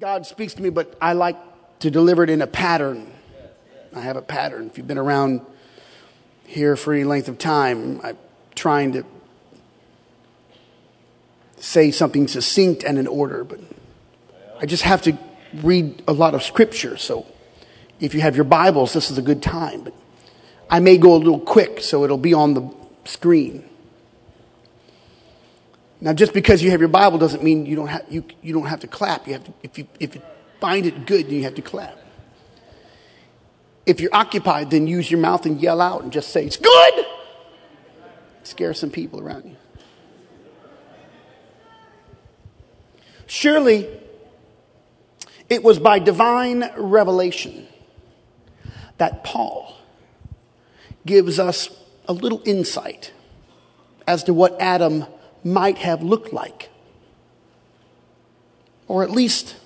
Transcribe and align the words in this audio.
God 0.00 0.26
speaks 0.26 0.54
to 0.54 0.62
me, 0.62 0.70
but 0.70 0.96
I 1.00 1.12
like 1.12 1.36
to 1.78 1.90
deliver 1.90 2.24
it 2.24 2.30
in 2.30 2.42
a 2.42 2.48
pattern. 2.48 3.12
I 3.94 4.00
have 4.00 4.16
a 4.16 4.22
pattern. 4.22 4.66
If 4.66 4.76
you've 4.76 4.88
been 4.88 4.98
around 4.98 5.40
here 6.46 6.74
for 6.74 6.92
any 6.92 7.04
length 7.04 7.28
of 7.28 7.38
time, 7.38 8.00
I'm 8.02 8.18
trying 8.56 8.92
to 8.94 9.04
say 11.58 11.92
something 11.92 12.26
succinct 12.26 12.82
and 12.82 12.98
in 12.98 13.06
order, 13.06 13.44
but 13.44 13.60
I 14.60 14.66
just 14.66 14.82
have 14.82 15.02
to 15.02 15.16
read 15.62 16.02
a 16.08 16.12
lot 16.12 16.34
of 16.34 16.42
scripture. 16.42 16.96
So 16.96 17.24
if 18.00 18.14
you 18.14 18.20
have 18.20 18.34
your 18.34 18.44
Bibles, 18.44 18.92
this 18.92 19.12
is 19.12 19.18
a 19.18 19.22
good 19.22 19.42
time. 19.42 19.84
But 19.84 19.94
I 20.68 20.80
may 20.80 20.98
go 20.98 21.14
a 21.14 21.18
little 21.18 21.38
quick, 21.38 21.80
so 21.80 22.02
it'll 22.02 22.18
be 22.18 22.34
on 22.34 22.54
the 22.54 22.68
screen. 23.04 23.64
Now, 26.04 26.12
just 26.12 26.34
because 26.34 26.62
you 26.62 26.70
have 26.70 26.80
your 26.80 26.90
Bible 26.90 27.16
doesn't 27.16 27.42
mean 27.42 27.64
you 27.64 27.76
don't 27.76 27.86
have, 27.86 28.04
you, 28.10 28.26
you 28.42 28.52
don't 28.52 28.66
have 28.66 28.80
to 28.80 28.86
clap. 28.86 29.26
You 29.26 29.32
have 29.32 29.44
to, 29.44 29.54
if, 29.62 29.78
you, 29.78 29.88
if 29.98 30.14
you 30.14 30.20
find 30.60 30.84
it 30.84 31.06
good, 31.06 31.28
then 31.28 31.36
you 31.36 31.44
have 31.44 31.54
to 31.54 31.62
clap. 31.62 31.98
If 33.86 34.00
you're 34.00 34.14
occupied, 34.14 34.70
then 34.70 34.86
use 34.86 35.10
your 35.10 35.18
mouth 35.18 35.46
and 35.46 35.58
yell 35.62 35.80
out 35.80 36.02
and 36.02 36.12
just 36.12 36.28
say, 36.28 36.44
It's 36.44 36.58
good! 36.58 37.06
Scare 38.42 38.74
some 38.74 38.90
people 38.90 39.18
around 39.18 39.46
you. 39.46 39.56
Surely, 43.24 43.88
it 45.48 45.62
was 45.62 45.78
by 45.78 46.00
divine 46.00 46.70
revelation 46.76 47.66
that 48.98 49.24
Paul 49.24 49.74
gives 51.06 51.38
us 51.38 51.70
a 52.06 52.12
little 52.12 52.42
insight 52.44 53.10
as 54.06 54.24
to 54.24 54.34
what 54.34 54.60
Adam 54.60 55.06
might 55.44 55.78
have 55.78 56.02
looked 56.02 56.32
like. 56.32 56.70
Or 58.88 59.02
at 59.02 59.10
least, 59.10 59.56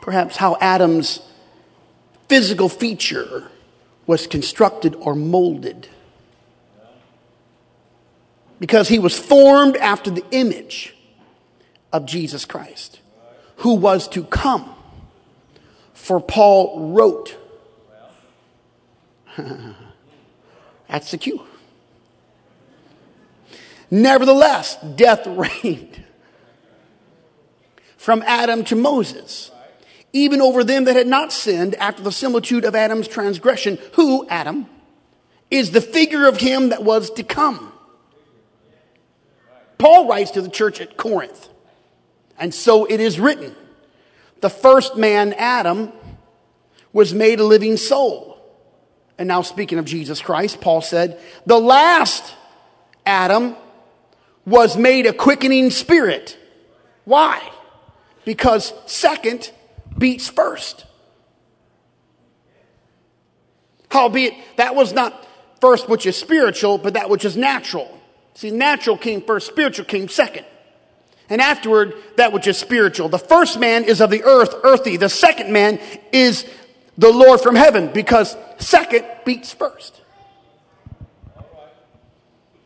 perhaps, 0.00 0.36
how 0.36 0.56
Adam's 0.60 1.20
physical 2.28 2.68
feature 2.68 3.50
was 4.06 4.26
constructed 4.26 4.94
or 4.96 5.14
molded. 5.14 5.88
Because 8.58 8.88
he 8.88 8.98
was 8.98 9.18
formed 9.18 9.76
after 9.76 10.10
the 10.10 10.24
image 10.30 10.94
of 11.92 12.06
Jesus 12.06 12.44
Christ, 12.44 13.00
who 13.56 13.74
was 13.74 14.08
to 14.08 14.24
come. 14.24 14.74
For 15.94 16.20
Paul 16.20 16.92
wrote, 16.92 17.36
that's 20.88 21.10
the 21.10 21.18
cue. 21.18 21.46
Nevertheless, 23.92 24.78
death 24.96 25.26
reigned 25.62 26.02
from 27.98 28.22
Adam 28.26 28.64
to 28.64 28.74
Moses, 28.74 29.50
even 30.14 30.40
over 30.40 30.64
them 30.64 30.84
that 30.84 30.96
had 30.96 31.06
not 31.06 31.30
sinned 31.30 31.74
after 31.74 32.02
the 32.02 32.10
similitude 32.10 32.64
of 32.64 32.74
Adam's 32.74 33.06
transgression, 33.06 33.78
who, 33.92 34.26
Adam, 34.28 34.66
is 35.50 35.72
the 35.72 35.82
figure 35.82 36.26
of 36.26 36.38
him 36.38 36.70
that 36.70 36.82
was 36.82 37.10
to 37.10 37.22
come. 37.22 37.70
Paul 39.76 40.08
writes 40.08 40.30
to 40.32 40.40
the 40.40 40.48
church 40.48 40.80
at 40.80 40.96
Corinth, 40.96 41.50
and 42.38 42.54
so 42.54 42.86
it 42.86 42.98
is 42.98 43.20
written 43.20 43.54
the 44.40 44.48
first 44.48 44.96
man, 44.96 45.34
Adam, 45.34 45.92
was 46.94 47.12
made 47.12 47.40
a 47.40 47.44
living 47.44 47.76
soul. 47.76 48.38
And 49.18 49.28
now, 49.28 49.42
speaking 49.42 49.78
of 49.78 49.84
Jesus 49.84 50.22
Christ, 50.22 50.62
Paul 50.62 50.80
said, 50.80 51.20
the 51.44 51.60
last 51.60 52.34
Adam 53.04 53.54
was 54.44 54.76
made 54.76 55.06
a 55.06 55.12
quickening 55.12 55.70
spirit. 55.70 56.36
Why? 57.04 57.48
Because 58.24 58.72
second 58.86 59.50
beats 59.96 60.28
first. 60.28 60.84
Howbeit, 63.90 64.34
that 64.56 64.74
was 64.74 64.92
not 64.92 65.26
first 65.60 65.88
which 65.88 66.06
is 66.06 66.16
spiritual, 66.16 66.78
but 66.78 66.94
that 66.94 67.10
which 67.10 67.24
is 67.24 67.36
natural. 67.36 68.00
See, 68.34 68.50
natural 68.50 68.96
came 68.96 69.22
first, 69.22 69.46
spiritual 69.46 69.84
came 69.84 70.08
second. 70.08 70.46
And 71.28 71.40
afterward, 71.40 71.94
that 72.16 72.32
which 72.32 72.46
is 72.46 72.58
spiritual. 72.58 73.08
The 73.08 73.18
first 73.18 73.58
man 73.58 73.84
is 73.84 74.00
of 74.00 74.10
the 74.10 74.22
earth, 74.24 74.54
earthy. 74.64 74.96
The 74.96 75.08
second 75.08 75.52
man 75.52 75.78
is 76.12 76.46
the 76.98 77.10
Lord 77.10 77.40
from 77.40 77.54
heaven, 77.54 77.90
because 77.92 78.36
second 78.58 79.06
beats 79.24 79.52
first. 79.52 80.01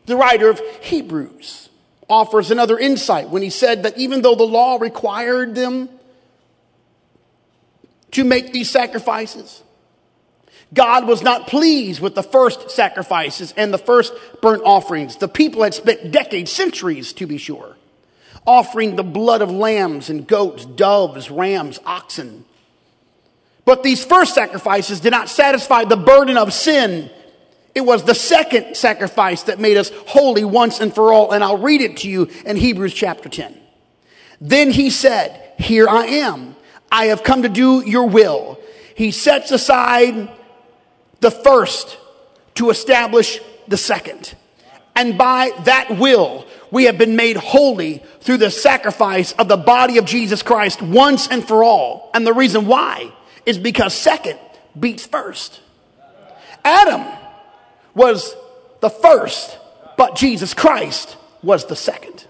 The 0.07 0.15
writer 0.15 0.49
of 0.49 0.59
Hebrews 0.81 1.69
offers 2.09 2.49
another 2.49 2.79
insight 2.79 3.29
when 3.29 3.41
he 3.41 3.49
said 3.49 3.83
that 3.83 3.97
even 3.97 4.21
though 4.21 4.35
the 4.35 4.47
law 4.47 4.77
required 4.77 5.53
them 5.53 5.89
to 8.11 8.23
make 8.23 8.53
these 8.53 8.69
sacrifices, 8.69 9.61
God 10.73 11.07
was 11.07 11.21
not 11.21 11.47
pleased 11.47 12.01
with 12.01 12.15
the 12.15 12.23
first 12.23 12.71
sacrifices 12.71 13.53
and 13.57 13.73
the 13.73 13.77
first 13.77 14.13
burnt 14.41 14.63
offerings. 14.63 15.17
The 15.17 15.27
people 15.27 15.63
had 15.63 15.73
spent 15.73 16.11
decades, 16.11 16.51
centuries 16.51 17.11
to 17.13 17.27
be 17.27 17.37
sure, 17.37 17.75
offering 18.45 18.95
the 18.95 19.03
blood 19.03 19.41
of 19.41 19.51
lambs 19.51 20.09
and 20.09 20.25
goats, 20.25 20.65
doves, 20.65 21.29
rams, 21.29 21.79
oxen. 21.85 22.45
But 23.65 23.83
these 23.83 24.05
first 24.05 24.33
sacrifices 24.33 25.01
did 25.01 25.11
not 25.11 25.27
satisfy 25.27 25.83
the 25.83 25.97
burden 25.97 26.37
of 26.37 26.53
sin 26.53 27.09
it 27.77 27.85
was 27.85 28.03
the 28.03 28.15
second 28.15 28.75
sacrifice 28.75 29.43
that 29.43 29.59
made 29.59 29.77
us 29.77 29.91
holy 30.07 30.43
once 30.43 30.79
and 30.79 30.91
for 30.91 31.13
all. 31.13 31.31
And 31.31 31.43
I'll 31.43 31.59
read 31.59 31.81
it 31.81 31.97
to 31.97 32.09
you 32.09 32.27
in 32.43 32.57
Hebrews 32.57 32.91
chapter 32.91 33.29
10. 33.29 33.55
Then 34.41 34.71
he 34.71 34.89
said, 34.89 35.53
Here 35.59 35.87
I 35.87 36.07
am. 36.07 36.55
I 36.91 37.05
have 37.05 37.21
come 37.21 37.43
to 37.43 37.49
do 37.49 37.87
your 37.87 38.09
will. 38.09 38.59
He 38.95 39.11
sets 39.11 39.51
aside 39.51 40.27
the 41.19 41.29
first 41.29 41.99
to 42.55 42.71
establish 42.71 43.39
the 43.67 43.77
second. 43.77 44.33
And 44.95 45.15
by 45.15 45.51
that 45.65 45.99
will, 45.99 46.47
we 46.71 46.85
have 46.85 46.97
been 46.97 47.15
made 47.15 47.37
holy 47.37 48.01
through 48.21 48.37
the 48.37 48.49
sacrifice 48.49 49.33
of 49.33 49.47
the 49.47 49.55
body 49.55 49.99
of 49.99 50.05
Jesus 50.05 50.41
Christ 50.41 50.81
once 50.81 51.27
and 51.27 51.47
for 51.47 51.63
all. 51.63 52.09
And 52.15 52.25
the 52.25 52.33
reason 52.33 52.65
why 52.65 53.13
is 53.45 53.59
because 53.59 53.93
second 53.93 54.39
beats 54.79 55.05
first. 55.05 55.61
Adam 56.65 57.16
was 57.97 58.35
the 58.79 58.89
first, 58.89 59.57
but 59.97 60.15
Jesus 60.15 60.53
Christ 60.53 61.17
was 61.41 61.65
the 61.65 61.75
second. 61.75 62.25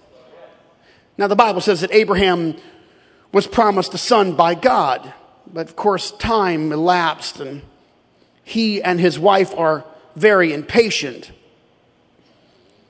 Now, 1.18 1.28
the 1.28 1.36
Bible 1.36 1.62
says 1.62 1.82
that 1.82 1.92
Abraham 1.92 2.56
was 3.34 3.46
promised 3.46 3.94
a 3.94 3.98
son 3.98 4.36
by 4.36 4.56
God, 4.56 5.14
but 5.52 5.68
of 5.68 5.76
course, 5.76 6.12
time 6.12 6.72
elapsed, 6.72 7.42
and 7.42 7.62
he 8.44 8.82
and 8.82 9.00
his 9.00 9.20
wife 9.20 9.54
are 9.58 9.84
very 10.16 10.54
impatient. 10.54 11.32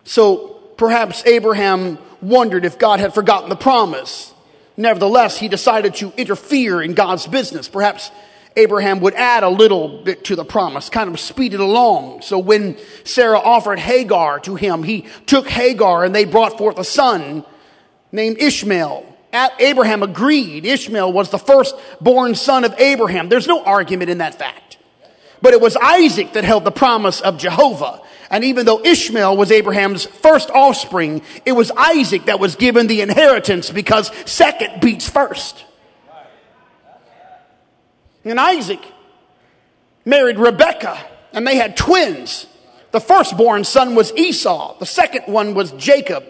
So 0.04 0.60
perhaps 0.78 1.26
Abraham 1.26 1.98
wondered 2.22 2.64
if 2.64 2.78
God 2.78 3.00
had 3.00 3.14
forgotten 3.14 3.50
the 3.50 3.56
promise. 3.56 4.34
Nevertheless, 4.78 5.40
he 5.40 5.48
decided 5.48 5.96
to 5.96 6.14
interfere 6.16 6.82
in 6.82 6.94
God's 6.94 7.26
business. 7.26 7.68
Perhaps 7.68 8.12
Abraham 8.58 9.00
would 9.02 9.14
add 9.14 9.44
a 9.44 9.50
little 9.50 10.02
bit 10.04 10.26
to 10.26 10.36
the 10.36 10.44
promise, 10.44 10.90
kind 10.90 11.10
of 11.10 11.20
speed 11.20 11.54
it 11.54 11.60
along. 11.60 12.24
So 12.24 12.40
when 12.40 12.78
Sarah 13.04 13.40
offered 13.40 13.78
Hagar 13.78 14.40
to 14.42 14.56
him, 14.56 14.84
he 14.84 15.06
took 15.28 15.48
Hagar 15.48 16.04
and 16.04 16.14
they 16.14 16.26
brought 16.26 16.58
forth 16.58 16.80
a 16.80 16.84
son 16.84 17.46
named 18.12 18.38
Ishmael. 18.40 19.06
Abraham 19.60 20.02
agreed. 20.02 20.66
Ishmael 20.66 21.14
was 21.14 21.30
the 21.30 21.38
firstborn 21.38 22.34
son 22.34 22.64
of 22.64 22.74
Abraham. 22.80 23.30
There's 23.30 23.48
no 23.48 23.64
argument 23.64 24.10
in 24.10 24.18
that 24.18 24.36
fact. 24.36 24.78
But 25.40 25.54
it 25.54 25.62
was 25.62 25.78
Isaac 25.78 26.34
that 26.34 26.44
held 26.44 26.64
the 26.64 26.72
promise 26.72 27.22
of 27.22 27.38
Jehovah. 27.38 28.02
And 28.32 28.44
even 28.44 28.66
though 28.66 28.84
Ishmael 28.84 29.38
was 29.38 29.52
Abraham's 29.52 30.06
first 30.06 30.50
offspring, 30.50 31.22
it 31.46 31.52
was 31.52 31.72
Isaac 31.78 32.26
that 32.26 32.40
was 32.40 32.56
given 32.56 32.88
the 32.88 33.02
inheritance 33.02 33.70
because 33.70 34.12
second 34.30 34.82
beats 34.82 35.08
first. 35.08 35.64
And 38.30 38.40
Isaac 38.40 38.82
married 40.06 40.40
Rebekah, 40.40 41.06
and 41.34 41.46
they 41.46 41.56
had 41.56 41.78
twins. 41.78 42.48
The 42.92 43.00
firstborn 43.00 43.64
son 43.64 43.96
was 43.96 44.14
Esau, 44.14 44.78
the 44.80 44.86
second 44.86 45.32
one 45.32 45.54
was 45.54 45.72
Jacob. 45.74 46.24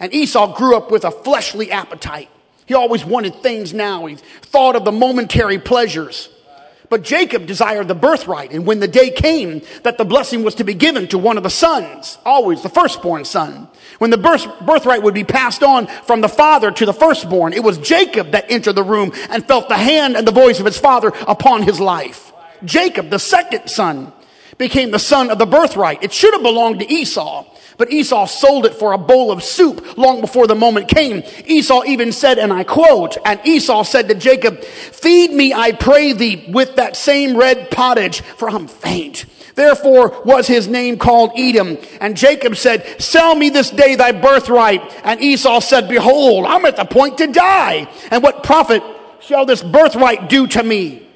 And 0.00 0.12
Esau 0.12 0.56
grew 0.56 0.76
up 0.76 0.90
with 0.90 1.04
a 1.04 1.10
fleshly 1.10 1.70
appetite. 1.70 2.28
He 2.66 2.74
always 2.74 3.04
wanted 3.04 3.42
things 3.42 3.72
now. 3.74 4.06
He 4.06 4.16
thought 4.16 4.76
of 4.76 4.84
the 4.84 4.92
momentary 4.92 5.58
pleasures. 5.58 6.28
But 6.94 7.02
Jacob 7.02 7.46
desired 7.46 7.88
the 7.88 7.96
birthright. 7.96 8.52
And 8.52 8.66
when 8.66 8.78
the 8.78 8.86
day 8.86 9.10
came 9.10 9.62
that 9.82 9.98
the 9.98 10.04
blessing 10.04 10.44
was 10.44 10.54
to 10.54 10.62
be 10.62 10.74
given 10.74 11.08
to 11.08 11.18
one 11.18 11.36
of 11.36 11.42
the 11.42 11.50
sons, 11.50 12.18
always 12.24 12.62
the 12.62 12.68
firstborn 12.68 13.24
son, 13.24 13.66
when 13.98 14.10
the 14.10 14.16
birth, 14.16 14.46
birthright 14.64 15.02
would 15.02 15.12
be 15.12 15.24
passed 15.24 15.64
on 15.64 15.88
from 15.88 16.20
the 16.20 16.28
father 16.28 16.70
to 16.70 16.86
the 16.86 16.92
firstborn, 16.92 17.52
it 17.52 17.64
was 17.64 17.78
Jacob 17.78 18.30
that 18.30 18.48
entered 18.48 18.74
the 18.74 18.84
room 18.84 19.10
and 19.28 19.44
felt 19.44 19.68
the 19.68 19.76
hand 19.76 20.16
and 20.16 20.24
the 20.24 20.30
voice 20.30 20.60
of 20.60 20.66
his 20.66 20.78
father 20.78 21.10
upon 21.26 21.64
his 21.64 21.80
life. 21.80 22.32
Jacob, 22.64 23.10
the 23.10 23.18
second 23.18 23.66
son, 23.66 24.12
became 24.56 24.92
the 24.92 25.00
son 25.00 25.32
of 25.32 25.38
the 25.38 25.46
birthright. 25.46 26.04
It 26.04 26.12
should 26.12 26.32
have 26.32 26.44
belonged 26.44 26.78
to 26.78 26.88
Esau, 26.88 27.44
But 27.76 27.92
Esau 27.92 28.26
sold 28.26 28.66
it 28.66 28.74
for 28.74 28.92
a 28.92 28.98
bowl 28.98 29.30
of 29.32 29.42
soup 29.42 29.96
long 29.96 30.20
before 30.20 30.46
the 30.46 30.54
moment 30.54 30.88
came. 30.88 31.22
Esau 31.46 31.82
even 31.84 32.12
said, 32.12 32.38
and 32.38 32.52
I 32.52 32.64
quote, 32.64 33.16
and 33.24 33.40
Esau 33.44 33.82
said 33.82 34.08
to 34.08 34.14
Jacob, 34.14 34.62
feed 34.62 35.32
me, 35.32 35.52
I 35.52 35.72
pray 35.72 36.12
thee, 36.12 36.44
with 36.48 36.76
that 36.76 36.96
same 36.96 37.36
red 37.36 37.70
pottage, 37.70 38.20
for 38.20 38.48
I'm 38.48 38.68
faint. 38.68 39.24
Therefore 39.54 40.22
was 40.24 40.46
his 40.46 40.68
name 40.68 40.98
called 40.98 41.32
Edom. 41.36 41.78
And 42.00 42.16
Jacob 42.16 42.56
said, 42.56 43.00
sell 43.00 43.34
me 43.34 43.50
this 43.50 43.70
day 43.70 43.94
thy 43.94 44.12
birthright. 44.12 44.82
And 45.04 45.20
Esau 45.20 45.60
said, 45.60 45.88
behold, 45.88 46.44
I'm 46.46 46.64
at 46.64 46.76
the 46.76 46.84
point 46.84 47.18
to 47.18 47.28
die. 47.28 47.88
And 48.10 48.22
what 48.22 48.42
profit 48.42 48.82
shall 49.20 49.46
this 49.46 49.62
birthright 49.62 50.28
do 50.28 50.46
to 50.48 50.62
me? 50.62 51.08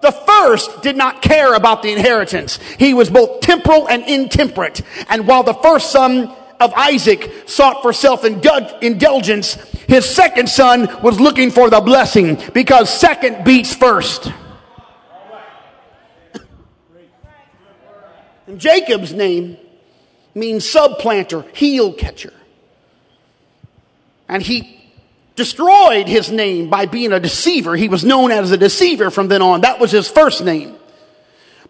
The 0.00 0.12
first 0.12 0.82
did 0.82 0.96
not 0.96 1.20
care 1.20 1.54
about 1.54 1.82
the 1.82 1.92
inheritance. 1.92 2.58
He 2.78 2.94
was 2.94 3.10
both 3.10 3.40
temporal 3.40 3.86
and 3.88 4.02
intemperate. 4.04 4.80
And 5.10 5.26
while 5.26 5.42
the 5.42 5.54
first 5.54 5.90
son 5.90 6.34
of 6.58 6.72
Isaac 6.74 7.30
sought 7.46 7.82
for 7.82 7.92
self-indulgence, 7.92 9.54
his 9.88 10.08
second 10.08 10.48
son 10.48 10.88
was 11.02 11.20
looking 11.20 11.50
for 11.50 11.68
the 11.68 11.80
blessing 11.80 12.38
because 12.54 12.88
second 12.88 13.44
beats 13.44 13.74
first. 13.74 14.32
And 18.46 18.58
Jacob's 18.58 19.12
name 19.12 19.58
means 20.34 20.68
supplanter, 20.68 21.44
heel 21.52 21.92
catcher. 21.92 22.32
And 24.28 24.42
he 24.42 24.79
destroyed 25.40 26.06
his 26.06 26.30
name 26.30 26.68
by 26.68 26.84
being 26.84 27.12
a 27.12 27.18
deceiver. 27.18 27.74
He 27.74 27.88
was 27.88 28.04
known 28.04 28.30
as 28.30 28.50
a 28.50 28.58
deceiver 28.58 29.10
from 29.10 29.28
then 29.28 29.40
on. 29.40 29.62
That 29.62 29.80
was 29.80 29.90
his 29.90 30.06
first 30.06 30.44
name. 30.44 30.76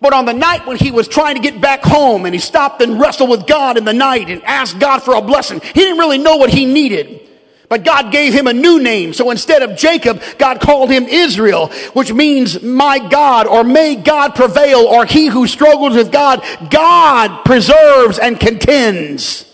But 0.00 0.12
on 0.12 0.24
the 0.24 0.32
night 0.32 0.66
when 0.66 0.76
he 0.76 0.90
was 0.90 1.06
trying 1.06 1.36
to 1.36 1.40
get 1.40 1.60
back 1.60 1.84
home 1.84 2.24
and 2.24 2.34
he 2.34 2.40
stopped 2.40 2.82
and 2.82 2.98
wrestled 3.00 3.30
with 3.30 3.46
God 3.46 3.76
in 3.76 3.84
the 3.84 3.92
night 3.92 4.28
and 4.28 4.42
asked 4.42 4.80
God 4.80 5.04
for 5.04 5.14
a 5.14 5.22
blessing, 5.22 5.60
he 5.60 5.80
didn't 5.80 5.98
really 5.98 6.18
know 6.18 6.36
what 6.36 6.50
he 6.50 6.66
needed. 6.66 7.28
But 7.68 7.84
God 7.84 8.10
gave 8.10 8.32
him 8.32 8.48
a 8.48 8.52
new 8.52 8.82
name. 8.82 9.12
So 9.12 9.30
instead 9.30 9.62
of 9.62 9.78
Jacob, 9.78 10.20
God 10.36 10.60
called 10.60 10.90
him 10.90 11.04
Israel, 11.04 11.68
which 11.92 12.12
means 12.12 12.60
my 12.60 12.98
God 12.98 13.46
or 13.46 13.62
may 13.62 13.94
God 13.94 14.34
prevail 14.34 14.80
or 14.80 15.06
he 15.06 15.28
who 15.28 15.46
struggles 15.46 15.94
with 15.94 16.10
God, 16.10 16.44
God 16.70 17.44
preserves 17.44 18.18
and 18.18 18.40
contends. 18.40 19.49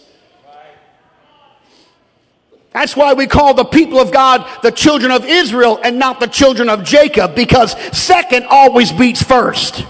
That's 2.77 2.95
why 2.95 3.15
we 3.15 3.27
call 3.27 3.55
the 3.55 3.65
people 3.65 3.99
of 3.99 4.13
God 4.13 4.47
the 4.63 4.71
children 4.71 5.11
of 5.11 5.25
Israel 5.25 5.81
and 5.83 5.99
not 5.99 6.21
the 6.21 6.27
children 6.27 6.69
of 6.69 6.85
Jacob 6.85 7.35
because 7.35 7.73
second 7.97 8.45
always 8.51 8.93
beats 8.93 9.23
first. 9.23 9.83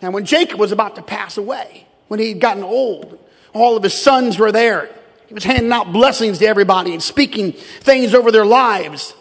And 0.00 0.14
when 0.14 0.24
Jacob 0.24 0.58
was 0.58 0.72
about 0.72 0.96
to 0.96 1.02
pass 1.02 1.36
away, 1.36 1.86
when 2.08 2.20
he 2.20 2.30
had 2.30 2.40
gotten 2.40 2.62
old, 2.62 3.18
all 3.52 3.76
of 3.76 3.82
his 3.82 3.92
sons 3.92 4.38
were 4.38 4.50
there. 4.50 4.88
He 5.26 5.34
was 5.34 5.44
handing 5.44 5.70
out 5.72 5.92
blessings 5.92 6.38
to 6.38 6.46
everybody 6.46 6.94
and 6.94 7.02
speaking 7.02 7.52
things 7.52 8.14
over 8.14 8.32
their 8.32 8.46
lives. 8.46 9.12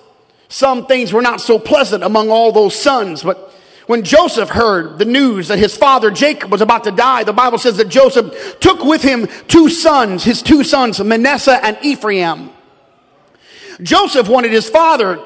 Some 0.48 0.86
things 0.86 1.12
were 1.12 1.22
not 1.22 1.42
so 1.42 1.60
pleasant 1.60 2.02
among 2.02 2.30
all 2.30 2.54
those 2.54 2.82
sons, 2.82 3.24
but 3.24 3.54
when 3.88 4.04
Joseph 4.04 4.50
heard 4.50 4.98
the 4.98 5.06
news 5.06 5.50
that 5.50 5.60
his 5.60 5.76
father 5.76 6.12
Jacob 6.12 6.52
was 6.52 6.62
about 6.62 6.86
to 6.86 6.92
die, 6.92 7.24
the 7.24 7.34
Bible 7.34 7.58
says 7.58 7.78
that 7.78 7.90
Joseph 7.90 8.60
took 8.60 8.84
with 8.84 9.02
him 9.02 9.28
two 9.48 9.70
sons, 9.70 10.24
his 10.24 10.42
two 10.42 10.64
sons, 10.64 11.00
Manasseh 11.00 11.64
and 11.64 11.78
Ephraim. 11.84 12.50
Joseph 13.82 14.28
wanted 14.28 14.52
his 14.52 14.70
father 14.70 15.20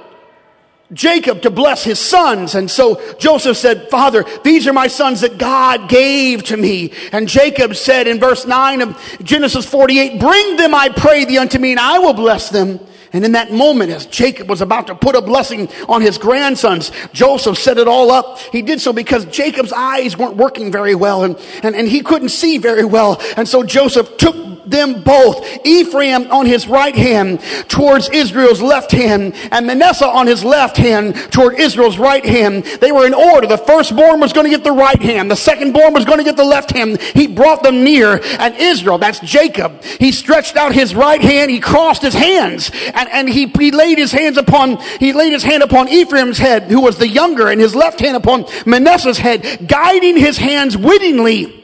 Jacob 0.91 1.44
to 1.44 1.51
bless 1.51 1.83
his 1.83 2.00
sons. 2.00 2.56
And 2.56 2.69
so 2.69 3.15
Joseph 3.19 3.57
said, 3.57 3.89
Father, 3.89 4.25
these 4.44 4.67
are 4.67 4.73
my 4.73 4.88
sons 4.88 5.21
that 5.21 5.38
God 5.38 5.88
gave 5.88 6.44
to 6.45 6.57
me. 6.57 6.94
And 7.11 7.27
Jacob 7.27 7.75
said 7.75 8.07
in 8.07 8.19
verse 8.19 8.47
9 8.47 8.81
of 8.81 9.19
Genesis 9.23 9.65
48, 9.65 10.19
Bring 10.19 10.56
them, 10.57 10.73
I 10.73 10.89
pray 10.89 11.25
thee, 11.25 11.38
unto 11.38 11.59
me, 11.59 11.71
and 11.71 11.79
I 11.79 12.00
will 12.00 12.13
bless 12.13 12.50
them. 12.50 12.79
And 13.11 13.25
in 13.25 13.31
that 13.31 13.51
moment, 13.51 13.91
as 13.91 14.06
Jacob 14.06 14.50
was 14.50 14.61
about 14.61 14.88
to 14.88 14.95
put 14.95 15.15
a 15.15 15.21
blessing 15.21 15.69
on 15.88 16.01
his 16.01 16.17
grandsons, 16.17 16.91
Joseph 17.11 17.57
set 17.57 17.77
it 17.77 17.88
all 17.88 18.11
up. 18.11 18.39
He 18.51 18.61
did 18.61 18.81
so 18.81 18.94
because 18.94 19.25
Jacob's 19.25 19.73
eyes 19.73 20.17
weren't 20.17 20.35
working 20.35 20.71
very 20.71 20.95
well 20.95 21.23
and, 21.23 21.38
and, 21.63 21.75
and 21.75 21.88
he 21.88 22.01
couldn't 22.01 22.29
see 22.29 22.57
very 22.57 22.85
well. 22.85 23.21
And 23.35 23.47
so 23.47 23.63
Joseph 23.63 24.17
took 24.17 24.49
them 24.69 25.01
both. 25.04 25.45
Ephraim 25.66 26.31
on 26.31 26.45
his 26.45 26.68
right 26.68 26.95
hand 26.95 27.42
towards 27.68 28.10
Israel's 28.10 28.62
left 28.62 28.92
hand 28.92 29.36
and 29.51 29.68
Manasseh 29.68 30.07
on 30.07 30.27
his 30.27 30.44
left 30.44 30.77
hand 30.77 31.16
toward 31.31 31.60
Israel's 31.60 31.98
right 31.98 32.25
hand. 32.25 32.63
They 32.63 32.92
were 32.92 33.06
in 33.06 33.13
order. 33.13 33.48
The 33.48 33.57
firstborn 33.57 34.19
was 34.19 34.33
going 34.33 34.45
to 34.45 34.50
get 34.50 34.63
the 34.63 34.71
right 34.71 35.01
hand. 35.01 35.30
The 35.30 35.36
secondborn 35.36 35.94
was 35.94 36.06
going 36.06 36.19
to 36.19 36.24
get 36.24 36.38
the 36.38 36.44
left 36.44 36.71
hand. 36.71 37.01
He 37.01 37.27
brought 37.27 37.63
them 37.63 37.83
near 37.83 38.19
and 38.39 38.56
Israel, 38.56 38.98
that's 38.98 39.19
Jacob, 39.19 39.83
he 39.83 40.12
stretched 40.12 40.56
out 40.56 40.74
his 40.74 40.95
right 40.95 41.21
hand. 41.21 41.51
He 41.51 41.60
crossed 41.60 42.01
his 42.01 42.13
hands 42.13 42.71
and, 42.94 43.10
and 43.10 43.30
he, 43.30 43.48
he 43.48 43.71
laid 43.71 43.98
his 43.98 44.12
hands 44.12 44.38
upon, 44.38 44.77
he 45.00 45.13
laid 45.13 45.33
his 45.33 45.44
hand 45.44 45.63
upon 45.63 45.89
Ephraim's 45.89 46.38
head, 46.38 46.63
who 46.63 46.81
was 46.81 46.98
the 46.98 47.07
younger, 47.07 47.50
and 47.50 47.60
his 47.60 47.75
left 47.75 48.00
hand 48.00 48.16
upon 48.16 48.45
Manasseh's 48.66 49.18
head, 49.18 49.68
guiding 49.68 50.18
his 50.18 50.38
hands 50.38 50.77
wittingly 50.77 51.58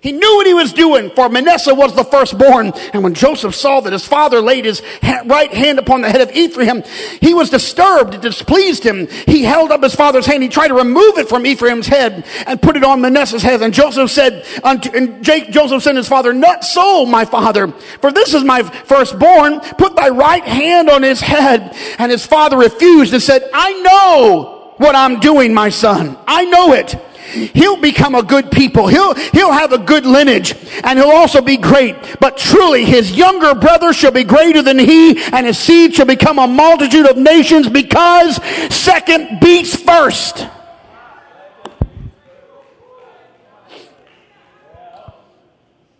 he 0.00 0.12
knew 0.12 0.36
what 0.36 0.46
he 0.46 0.54
was 0.54 0.72
doing, 0.72 1.10
for 1.10 1.28
Manasseh 1.28 1.74
was 1.74 1.94
the 1.94 2.04
firstborn. 2.04 2.72
And 2.92 3.02
when 3.02 3.14
Joseph 3.14 3.54
saw 3.54 3.80
that 3.80 3.92
his 3.92 4.06
father 4.06 4.40
laid 4.40 4.64
his 4.64 4.80
right 5.24 5.52
hand 5.52 5.80
upon 5.80 6.02
the 6.02 6.10
head 6.10 6.20
of 6.20 6.30
Ephraim, 6.36 6.84
he 7.20 7.34
was 7.34 7.50
disturbed. 7.50 8.14
It 8.14 8.20
displeased 8.20 8.84
him. 8.84 9.08
He 9.26 9.42
held 9.42 9.72
up 9.72 9.82
his 9.82 9.96
father's 9.96 10.24
hand. 10.24 10.42
He 10.42 10.48
tried 10.48 10.68
to 10.68 10.74
remove 10.74 11.18
it 11.18 11.28
from 11.28 11.44
Ephraim's 11.46 11.88
head 11.88 12.24
and 12.46 12.62
put 12.62 12.76
it 12.76 12.84
on 12.84 13.00
Manasseh's 13.00 13.42
head. 13.42 13.60
And 13.60 13.74
Joseph 13.74 14.10
said 14.10 14.46
unto, 14.62 14.90
and 14.96 15.24
Jake, 15.24 15.50
Joseph 15.50 15.82
said 15.82 15.92
to 15.92 15.98
his 15.98 16.08
father, 16.08 16.32
Not 16.32 16.64
so, 16.64 17.04
my 17.04 17.24
father, 17.24 17.68
for 18.00 18.12
this 18.12 18.34
is 18.34 18.44
my 18.44 18.62
firstborn. 18.62 19.58
Put 19.60 19.96
thy 19.96 20.10
right 20.10 20.44
hand 20.44 20.88
on 20.90 21.02
his 21.02 21.20
head. 21.20 21.74
And 21.98 22.12
his 22.12 22.24
father 22.24 22.56
refused 22.56 23.12
and 23.14 23.22
said, 23.22 23.50
I 23.52 23.72
know 23.82 24.74
what 24.76 24.94
I'm 24.94 25.18
doing, 25.18 25.52
my 25.52 25.70
son. 25.70 26.16
I 26.26 26.44
know 26.44 26.72
it. 26.72 26.94
He'll 27.32 27.80
become 27.80 28.14
a 28.14 28.22
good 28.22 28.50
people. 28.50 28.88
He'll, 28.88 29.14
he'll 29.14 29.52
have 29.52 29.72
a 29.72 29.78
good 29.78 30.06
lineage 30.06 30.54
and 30.82 30.98
he'll 30.98 31.10
also 31.10 31.40
be 31.40 31.56
great. 31.56 31.96
But 32.20 32.36
truly 32.36 32.84
his 32.84 33.12
younger 33.12 33.54
brother 33.54 33.92
shall 33.92 34.12
be 34.12 34.24
greater 34.24 34.62
than 34.62 34.78
he 34.78 35.22
and 35.32 35.46
his 35.46 35.58
seed 35.58 35.94
shall 35.94 36.06
become 36.06 36.38
a 36.38 36.46
multitude 36.46 37.06
of 37.06 37.16
nations 37.16 37.68
because 37.68 38.36
second 38.74 39.40
beats 39.40 39.76
first. 39.76 40.46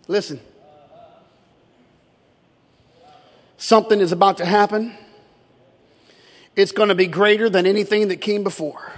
Listen. 0.07 0.39
Something 3.57 3.99
is 3.99 4.11
about 4.11 4.37
to 4.37 4.45
happen. 4.45 4.93
It's 6.55 6.71
going 6.71 6.89
to 6.89 6.95
be 6.95 7.07
greater 7.07 7.49
than 7.49 7.65
anything 7.65 8.07
that 8.07 8.17
came 8.17 8.43
before. 8.43 8.93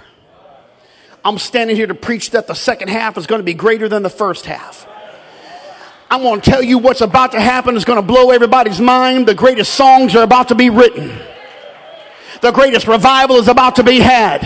I'm 1.24 1.38
standing 1.38 1.76
here 1.76 1.86
to 1.86 1.94
preach 1.94 2.32
that 2.32 2.46
the 2.48 2.54
second 2.54 2.88
half 2.88 3.16
is 3.16 3.26
going 3.26 3.38
to 3.38 3.44
be 3.44 3.54
greater 3.54 3.88
than 3.88 4.02
the 4.02 4.10
first 4.10 4.44
half. 4.44 4.88
I'm 6.10 6.22
going 6.22 6.40
to 6.40 6.50
tell 6.50 6.62
you 6.62 6.78
what's 6.78 7.00
about 7.00 7.32
to 7.32 7.40
happen 7.40 7.76
is 7.76 7.84
going 7.84 7.96
to 7.96 8.06
blow 8.06 8.32
everybody's 8.32 8.80
mind. 8.80 9.26
The 9.26 9.34
greatest 9.34 9.74
songs 9.74 10.14
are 10.16 10.24
about 10.24 10.48
to 10.48 10.54
be 10.54 10.68
written. 10.68 11.16
The 12.42 12.50
greatest 12.50 12.88
revival 12.88 13.36
is 13.36 13.48
about 13.48 13.76
to 13.76 13.84
be 13.84 14.00
had. 14.00 14.42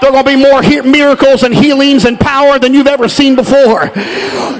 There 0.00 0.12
will 0.12 0.24
be 0.24 0.36
more 0.36 0.62
he- 0.62 0.80
miracles 0.80 1.42
and 1.42 1.54
healings 1.54 2.04
and 2.04 2.18
power 2.18 2.58
than 2.58 2.72
you've 2.74 2.86
ever 2.86 3.08
seen 3.08 3.36
before. 3.36 3.92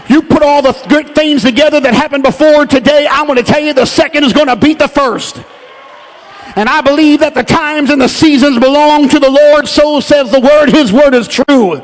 You 0.09 0.23
put 0.23 0.43
all 0.43 0.63
the 0.63 0.73
good 0.89 1.15
things 1.15 1.43
together 1.43 1.81
that 1.81 1.95
happened 1.95 2.23
before 2.23 2.67
today. 2.67 3.09
I'm 3.11 3.27
going 3.27 3.39
to 3.39 3.43
tell 3.43 3.61
you 3.61 3.73
the 3.73 3.87
second 3.87 4.25
is 4.25 4.33
going 4.33 4.49
to 4.49 4.57
beat 4.57 4.79
the 4.79 4.89
first. 4.89 5.41
And 6.55 6.69
I 6.69 6.81
believe 6.81 7.21
that 7.21 7.35
the 7.35 7.43
times 7.43 7.91
and 7.91 8.00
the 8.00 8.09
seasons 8.09 8.59
belong 8.59 9.09
to 9.09 9.19
the 9.19 9.31
Lord. 9.31 9.67
So 9.67 10.00
says 10.00 10.31
the 10.31 10.41
word. 10.41 10.71
His 10.71 10.93
word 10.93 11.15
is 11.15 11.29
true. 11.29 11.83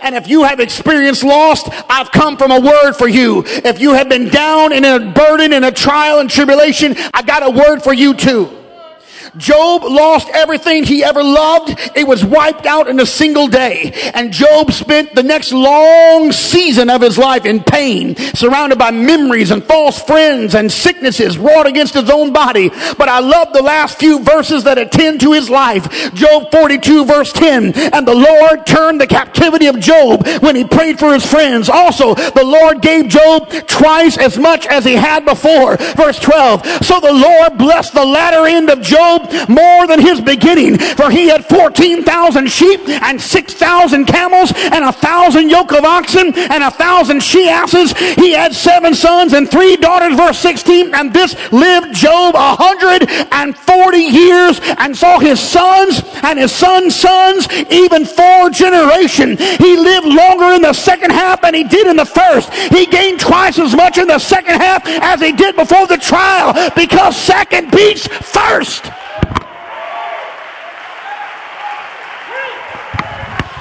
And 0.00 0.14
if 0.14 0.28
you 0.28 0.44
have 0.44 0.60
experienced 0.60 1.24
lost, 1.24 1.68
I've 1.90 2.12
come 2.12 2.36
from 2.36 2.52
a 2.52 2.60
word 2.60 2.92
for 2.92 3.08
you. 3.08 3.42
If 3.46 3.80
you 3.80 3.94
have 3.94 4.08
been 4.08 4.28
down 4.28 4.72
in 4.72 4.84
a 4.84 5.10
burden, 5.12 5.52
in 5.52 5.64
a 5.64 5.72
trial 5.72 6.20
and 6.20 6.30
tribulation, 6.30 6.94
I 7.12 7.22
got 7.22 7.42
a 7.42 7.50
word 7.50 7.82
for 7.82 7.92
you 7.92 8.14
too. 8.14 8.57
Job 9.38 9.84
lost 9.84 10.28
everything 10.30 10.84
he 10.84 11.04
ever 11.04 11.22
loved. 11.22 11.74
It 11.94 12.06
was 12.06 12.24
wiped 12.24 12.66
out 12.66 12.88
in 12.88 13.00
a 13.00 13.06
single 13.06 13.46
day. 13.46 13.92
And 14.14 14.32
Job 14.32 14.72
spent 14.72 15.14
the 15.14 15.22
next 15.22 15.52
long 15.52 16.32
season 16.32 16.90
of 16.90 17.00
his 17.00 17.16
life 17.16 17.46
in 17.46 17.62
pain, 17.62 18.16
surrounded 18.16 18.78
by 18.78 18.90
memories 18.90 19.50
and 19.50 19.64
false 19.64 20.02
friends 20.02 20.54
and 20.54 20.70
sicknesses 20.70 21.38
wrought 21.38 21.66
against 21.66 21.94
his 21.94 22.10
own 22.10 22.32
body. 22.32 22.68
But 22.98 23.08
I 23.08 23.20
love 23.20 23.52
the 23.52 23.62
last 23.62 23.98
few 23.98 24.18
verses 24.20 24.64
that 24.64 24.78
attend 24.78 25.20
to 25.20 25.32
his 25.32 25.48
life. 25.48 26.12
Job 26.14 26.50
42 26.50 27.04
verse 27.04 27.32
10. 27.32 27.72
And 27.92 28.06
the 28.06 28.14
Lord 28.14 28.66
turned 28.66 29.00
the 29.00 29.06
captivity 29.06 29.66
of 29.66 29.78
Job 29.78 30.26
when 30.42 30.56
he 30.56 30.64
prayed 30.64 30.98
for 30.98 31.14
his 31.14 31.24
friends. 31.24 31.68
Also, 31.68 32.14
the 32.14 32.44
Lord 32.44 32.82
gave 32.82 33.08
Job 33.08 33.50
twice 33.66 34.18
as 34.18 34.36
much 34.36 34.66
as 34.66 34.84
he 34.84 34.94
had 34.94 35.24
before. 35.24 35.76
Verse 35.76 36.18
12. 36.18 36.66
So 36.84 37.00
the 37.00 37.12
Lord 37.12 37.56
blessed 37.56 37.94
the 37.94 38.04
latter 38.04 38.46
end 38.46 38.70
of 38.70 38.82
Job 38.82 39.27
more 39.48 39.86
than 39.86 40.00
his 40.00 40.20
beginning, 40.20 40.78
for 40.78 41.10
he 41.10 41.28
had 41.28 41.44
14,000 41.46 42.48
sheep 42.48 42.88
and 42.88 43.20
6,000 43.20 44.04
camels 44.06 44.52
and 44.56 44.84
a 44.84 44.92
thousand 44.92 45.50
yoke 45.50 45.72
of 45.72 45.84
oxen 45.84 46.32
and 46.36 46.62
a 46.62 46.70
thousand 46.70 47.22
she 47.22 47.48
asses. 47.48 47.92
He 47.92 48.32
had 48.32 48.54
seven 48.54 48.94
sons 48.94 49.32
and 49.32 49.50
three 49.50 49.76
daughters, 49.76 50.16
verse 50.16 50.38
16, 50.38 50.94
and 50.94 51.12
this 51.12 51.34
lived 51.52 51.94
Job 51.94 52.34
a 52.34 52.56
hundred 52.56 53.08
and 53.32 53.56
forty 53.56 53.98
years 53.98 54.60
and 54.78 54.96
saw 54.96 55.18
his 55.18 55.40
sons 55.40 56.02
and 56.22 56.38
his 56.38 56.52
sons' 56.52 56.94
sons, 56.94 57.48
even 57.70 58.04
four 58.04 58.50
generations. 58.50 59.40
He 59.56 59.76
lived 59.76 60.06
longer 60.06 60.54
in 60.54 60.62
the 60.62 60.72
second 60.72 61.10
half 61.10 61.42
than 61.42 61.54
he 61.54 61.64
did 61.64 61.86
in 61.86 61.96
the 61.96 62.04
first. 62.04 62.52
He 62.52 62.86
gained 62.86 63.20
twice 63.20 63.58
as 63.58 63.74
much 63.74 63.98
in 63.98 64.08
the 64.08 64.18
second 64.18 64.60
half 64.60 64.86
as 64.86 65.20
he 65.20 65.32
did 65.32 65.56
before 65.56 65.86
the 65.86 65.98
trial 65.98 66.52
because 66.74 67.16
second 67.16 67.70
beats 67.70 68.06
first. 68.06 68.90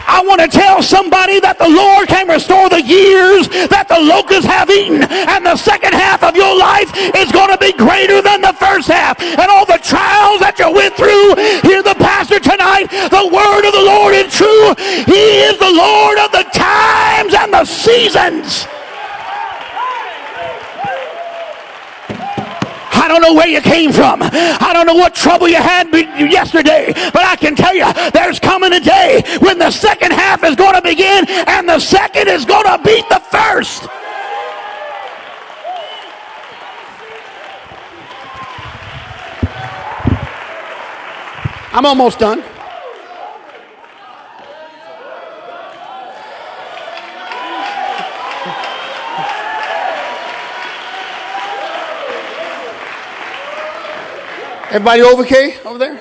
I 0.08 0.24
want 0.24 0.40
to 0.40 0.48
tell 0.48 0.82
somebody 0.82 1.40
that 1.44 1.60
the 1.60 1.68
Lord 1.68 2.08
can 2.08 2.28
restore 2.32 2.72
the 2.72 2.82
years 2.82 3.52
that 3.68 3.92
the 3.92 4.00
locusts 4.00 4.48
have 4.48 4.72
eaten. 4.72 5.04
And 5.04 5.46
the 5.46 5.60
second 5.60 5.94
half 5.94 6.24
of 6.24 6.36
your 6.36 6.56
life 6.56 6.96
is 6.96 7.28
going 7.32 7.52
to 7.52 7.60
be 7.60 7.76
greater 7.76 8.24
than 8.24 8.40
the 8.40 8.56
first 8.56 8.88
half. 8.88 9.20
And 9.20 9.52
all 9.52 9.68
the 9.68 9.84
trials 9.84 10.40
that 10.40 10.56
you 10.56 10.72
went 10.72 10.96
through, 10.96 11.36
hear 11.68 11.84
the 11.84 12.00
pastor 12.00 12.40
tonight. 12.40 12.88
The 12.88 13.28
word 13.28 13.68
of 13.68 13.76
the 13.76 13.84
Lord 13.84 14.16
is 14.16 14.32
true. 14.32 14.72
He 15.04 15.44
is 15.44 15.60
the 15.60 15.76
Lord 15.76 16.18
of 16.24 16.32
the 16.32 16.48
times 16.56 17.36
and 17.36 17.52
the 17.52 17.66
seasons. 17.68 18.66
I 23.08 23.10
don't 23.10 23.22
know 23.22 23.36
where 23.36 23.48
you 23.48 23.62
came 23.62 23.94
from. 23.94 24.20
I 24.22 24.72
don't 24.74 24.86
know 24.86 24.94
what 24.94 25.16
trouble 25.16 25.48
you 25.48 25.56
had 25.56 25.88
yesterday, 25.94 26.92
but 27.14 27.24
I 27.24 27.38
can 27.38 27.56
tell 27.56 27.74
you 27.74 27.86
there's 28.12 28.38
coming 28.38 28.74
a 28.74 28.82
day 28.82 29.24
when 29.40 29.58
the 29.58 29.72
second 29.72 30.12
half 30.12 30.44
is 30.44 30.58
going 30.58 30.74
to 30.76 30.82
begin 30.82 31.24
and 31.48 31.70
the 31.70 31.80
second 31.80 32.28
is 32.28 32.44
going 32.44 32.66
to 32.66 32.78
beat 32.84 33.08
the 33.08 33.22
first. 33.32 33.88
I'm 41.72 41.86
almost 41.86 42.20
done. 42.20 42.44
Everybody 54.78 55.02
okay 55.02 55.58
over 55.66 55.80
there? 55.80 56.00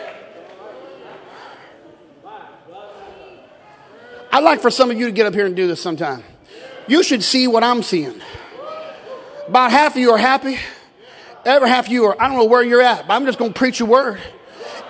I'd 4.30 4.44
like 4.44 4.60
for 4.60 4.70
some 4.70 4.90
of 4.90 4.98
you 4.98 5.06
to 5.06 5.12
get 5.12 5.24
up 5.24 5.32
here 5.32 5.46
and 5.46 5.56
do 5.56 5.66
this 5.66 5.80
sometime. 5.80 6.22
You 6.86 7.02
should 7.02 7.22
see 7.24 7.48
what 7.48 7.64
I'm 7.64 7.82
seeing. 7.82 8.20
About 9.48 9.70
half 9.70 9.92
of 9.94 10.02
you 10.02 10.10
are 10.10 10.18
happy. 10.18 10.58
Every 11.46 11.70
half 11.70 11.86
of 11.86 11.92
you 11.92 12.04
are, 12.04 12.20
I 12.20 12.28
don't 12.28 12.36
know 12.36 12.44
where 12.44 12.62
you're 12.62 12.82
at, 12.82 13.08
but 13.08 13.14
I'm 13.14 13.24
just 13.24 13.38
going 13.38 13.54
to 13.54 13.58
preach 13.58 13.80
a 13.80 13.86
word. 13.86 14.20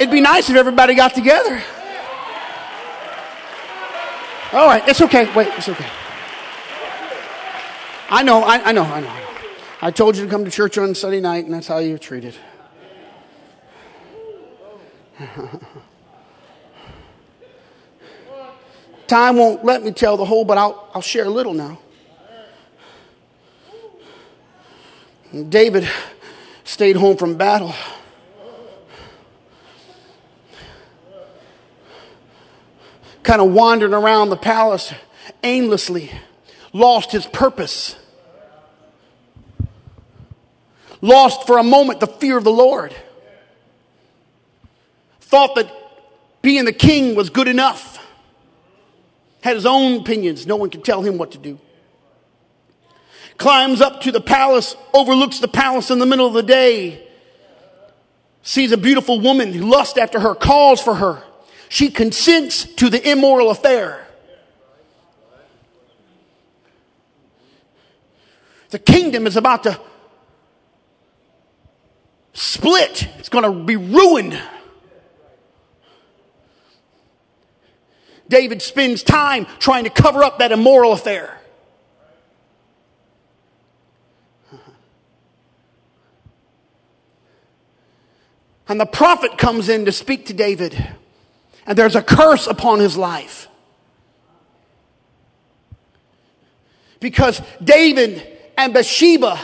It'd 0.01 0.11
be 0.11 0.21
nice 0.21 0.51
if 0.51 0.57
everybody 0.57 0.97
got 0.97 1.15
together. 1.15 1.63
All 4.53 4.67
right, 4.67 4.83
it's 4.89 5.01
okay. 5.01 5.33
Wait, 5.33 5.47
it's 5.57 5.69
okay. 5.69 5.89
I 8.11 8.25
know, 8.25 8.43
I, 8.43 8.65
I 8.65 8.73
know, 8.73 8.83
I 8.83 9.01
know. 9.01 9.17
I 9.81 9.93
told 9.93 10.17
you 10.17 10.25
to 10.25 10.29
come 10.29 10.45
to 10.45 10.51
church 10.51 10.77
on 10.77 10.93
Sunday 10.97 11.21
night, 11.21 11.45
and 11.45 11.55
that's 11.55 11.69
how 11.69 11.79
you're 11.79 11.99
treated. 11.99 12.35
Time 19.07 19.37
won't 19.37 19.65
let 19.65 19.83
me 19.83 19.93
tell 19.93 20.17
the 20.17 20.25
whole, 20.25 20.45
but 20.45 20.59
I'll, 20.59 20.91
I'll 20.95 21.03
share 21.03 21.25
a 21.25 21.31
little 21.31 21.55
now. 21.55 21.79
David 25.49 25.89
stayed 26.65 26.97
home 26.97 27.17
from 27.17 27.37
battle. 27.37 27.73
Kind 33.23 33.41
of 33.41 33.53
wandering 33.53 33.95
around 33.95 34.31
the 34.31 34.37
palace 34.37 34.93
aimlessly, 35.43 36.13
lost 36.73 37.11
his 37.11 37.27
purpose, 37.27 37.97
lost 41.01 41.47
for 41.47 41.59
a 41.59 41.65
moment 41.65 42.01
the 42.01 42.07
fear 42.07 42.39
of 42.39 42.45
the 42.45 42.53
Lord 42.53 42.95
thought 45.27 45.57
that 45.57 45.73
being 46.41 46.65
the 46.65 46.73
king 46.73 47.15
was 47.17 47.31
good 47.31 47.49
enough, 47.49 48.05
had 49.43 49.57
his 49.57 49.67
own 49.67 50.01
opinions. 50.01 50.47
No 50.47 50.57
one 50.57 50.71
could 50.71 50.85
tell 50.85 51.03
him 51.03 51.19
what 51.19 51.33
to 51.33 51.39
do. 51.39 51.59
Climbs 53.37 53.81
up 53.81 54.01
to 54.03 54.13
the 54.13 54.21
palace, 54.21 54.77
overlooks 54.95 55.41
the 55.41 55.49
palace 55.49 55.91
in 55.91 55.99
the 55.99 56.07
middle 56.07 56.27
of 56.27 56.33
the 56.33 56.43
day, 56.43 57.07
sees 58.43 58.73
a 58.73 58.77
beautiful 58.77 59.21
woman, 59.21 59.69
lusts 59.69 59.99
after 59.99 60.21
her, 60.21 60.35
calls 60.35 60.81
for 60.81 60.95
her. 60.95 61.23
She 61.69 61.91
consents 61.91 62.65
to 62.75 62.89
the 62.89 63.11
immoral 63.11 63.51
affair. 63.51 64.07
The 68.71 68.79
kingdom 68.79 69.27
is 69.27 69.37
about 69.37 69.65
to 69.65 69.81
split. 72.33 73.09
It's 73.19 73.29
going 73.29 73.45
to 73.45 73.65
be 73.65 73.77
ruined. 73.77 74.41
David 78.29 78.61
spends 78.63 79.03
time 79.03 79.47
trying 79.59 79.85
to 79.85 79.91
cover 79.91 80.25
up 80.25 80.39
that 80.39 80.53
immoral 80.53 80.93
affair. 80.93 81.39
And 88.69 88.81
the 88.81 88.87
prophet 88.87 89.39
comes 89.39 89.69
in 89.69 89.85
to 89.85 89.93
speak 89.93 90.27
to 90.27 90.35
David, 90.35 90.77
and 91.67 91.79
there's 91.79 91.95
a 91.95 92.03
curse 92.03 92.49
upon 92.49 92.81
his 92.81 92.97
life. 92.97 93.47
Because 96.99 97.41
David 97.63 98.27
and 98.59 98.75
Bathsheba 98.75 99.39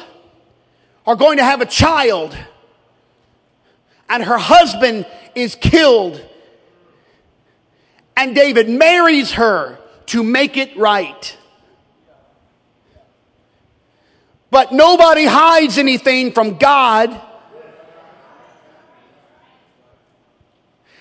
are 1.06 1.14
going 1.14 1.36
to 1.36 1.44
have 1.44 1.60
a 1.60 1.66
child, 1.66 2.36
and 4.08 4.24
her 4.24 4.38
husband 4.38 5.06
is 5.36 5.54
killed 5.54 6.20
and 8.16 8.34
David 8.34 8.68
marries 8.68 9.32
her 9.32 9.78
to 10.06 10.22
make 10.22 10.56
it 10.56 10.76
right. 10.76 11.36
But 14.50 14.72
nobody 14.72 15.24
hides 15.24 15.78
anything 15.78 16.32
from 16.32 16.58
God. 16.58 17.18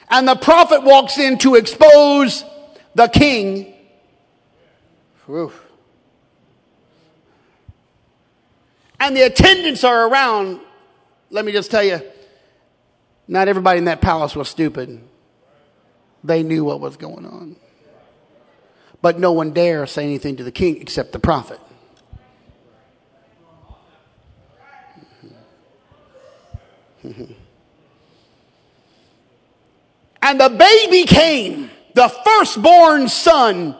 And 0.09 0.27
the 0.27 0.35
prophet 0.35 0.83
walks 0.83 1.17
in 1.17 1.37
to 1.39 1.55
expose 1.55 2.45
the 2.95 3.07
king. 3.07 3.73
Whew. 5.25 5.51
And 8.99 9.15
the 9.17 9.23
attendants 9.23 9.83
are 9.83 10.07
around. 10.07 10.61
Let 11.29 11.43
me 11.43 11.51
just 11.51 11.71
tell 11.71 11.83
you, 11.83 12.01
not 13.27 13.47
everybody 13.47 13.79
in 13.79 13.85
that 13.85 13.99
palace 13.99 14.35
was 14.35 14.47
stupid. 14.47 15.01
They 16.23 16.43
knew 16.43 16.63
what 16.63 16.79
was 16.79 16.97
going 16.97 17.25
on. 17.25 17.55
But 19.01 19.19
no 19.19 19.31
one 19.31 19.51
dare 19.51 19.87
say 19.87 20.03
anything 20.03 20.37
to 20.37 20.43
the 20.43 20.51
king 20.51 20.79
except 20.79 21.11
the 21.11 21.19
prophet. 21.19 21.59
and 27.03 27.35
the 30.39 30.49
baby 30.49 31.05
came. 31.05 31.71
The 31.95 32.09
firstborn 32.09 33.09
son 33.09 33.75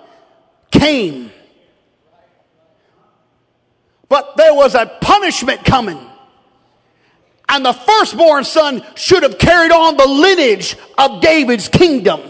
came. 0.71 1.31
But 4.09 4.35
there 4.37 4.53
was 4.53 4.75
a 4.75 4.87
punishment 4.87 5.63
coming 5.63 6.10
and 7.51 7.65
the 7.65 7.73
firstborn 7.73 8.43
son 8.43 8.83
should 8.95 9.23
have 9.23 9.37
carried 9.37 9.71
on 9.71 9.97
the 9.97 10.07
lineage 10.07 10.75
of 10.97 11.21
David's 11.21 11.67
kingdom. 11.67 12.21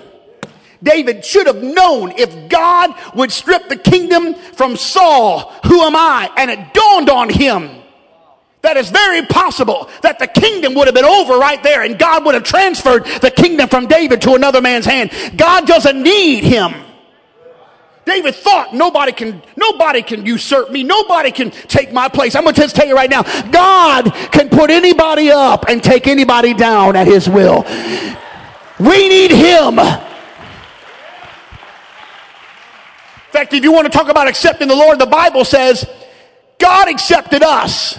David 0.83 1.23
should 1.23 1.45
have 1.45 1.61
known 1.61 2.11
if 2.17 2.49
God 2.49 2.95
would 3.15 3.31
strip 3.31 3.69
the 3.69 3.75
kingdom 3.75 4.33
from 4.33 4.75
Saul, 4.75 5.53
who 5.65 5.81
am 5.81 5.95
I? 5.95 6.31
And 6.35 6.49
it 6.49 6.73
dawned 6.73 7.09
on 7.09 7.29
him 7.29 7.69
that 8.63 8.77
it's 8.77 8.89
very 8.89 9.25
possible 9.25 9.89
that 10.01 10.19
the 10.19 10.27
kingdom 10.27 10.73
would 10.75 10.87
have 10.87 10.95
been 10.95 11.05
over 11.05 11.37
right 11.37 11.61
there 11.63 11.83
and 11.83 11.97
God 11.97 12.25
would 12.25 12.35
have 12.35 12.43
transferred 12.43 13.05
the 13.05 13.31
kingdom 13.31 13.69
from 13.69 13.87
David 13.87 14.21
to 14.23 14.33
another 14.33 14.61
man's 14.61 14.85
hand. 14.85 15.11
God 15.35 15.67
doesn't 15.67 16.01
need 16.01 16.43
him. 16.43 16.73
David 18.05 18.33
thought 18.35 18.73
nobody 18.73 19.11
can, 19.11 19.43
nobody 19.55 20.01
can 20.01 20.25
usurp 20.25 20.71
me. 20.71 20.83
Nobody 20.83 21.31
can 21.31 21.51
take 21.51 21.93
my 21.93 22.09
place. 22.09 22.35
I'm 22.35 22.43
going 22.43 22.55
to 22.55 22.61
just 22.61 22.75
tell 22.75 22.87
you 22.87 22.95
right 22.95 23.09
now, 23.09 23.21
God 23.51 24.11
can 24.31 24.49
put 24.49 24.71
anybody 24.71 25.29
up 25.29 25.65
and 25.67 25.83
take 25.83 26.07
anybody 26.07 26.53
down 26.53 26.95
at 26.95 27.05
his 27.05 27.29
will. 27.29 27.63
We 28.79 29.07
need 29.07 29.31
him. 29.31 29.77
In 33.31 33.33
fact, 33.33 33.53
if 33.53 33.63
you 33.63 33.71
want 33.71 33.85
to 33.91 33.97
talk 33.97 34.09
about 34.09 34.27
accepting 34.27 34.67
the 34.67 34.75
Lord, 34.75 34.99
the 34.99 35.05
Bible 35.05 35.45
says 35.45 35.85
God 36.57 36.89
accepted 36.89 37.43
us. 37.43 37.97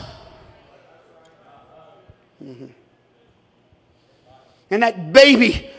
Mm-hmm. 2.42 2.66
And 4.70 4.82
that 4.82 5.12
baby 5.12 5.70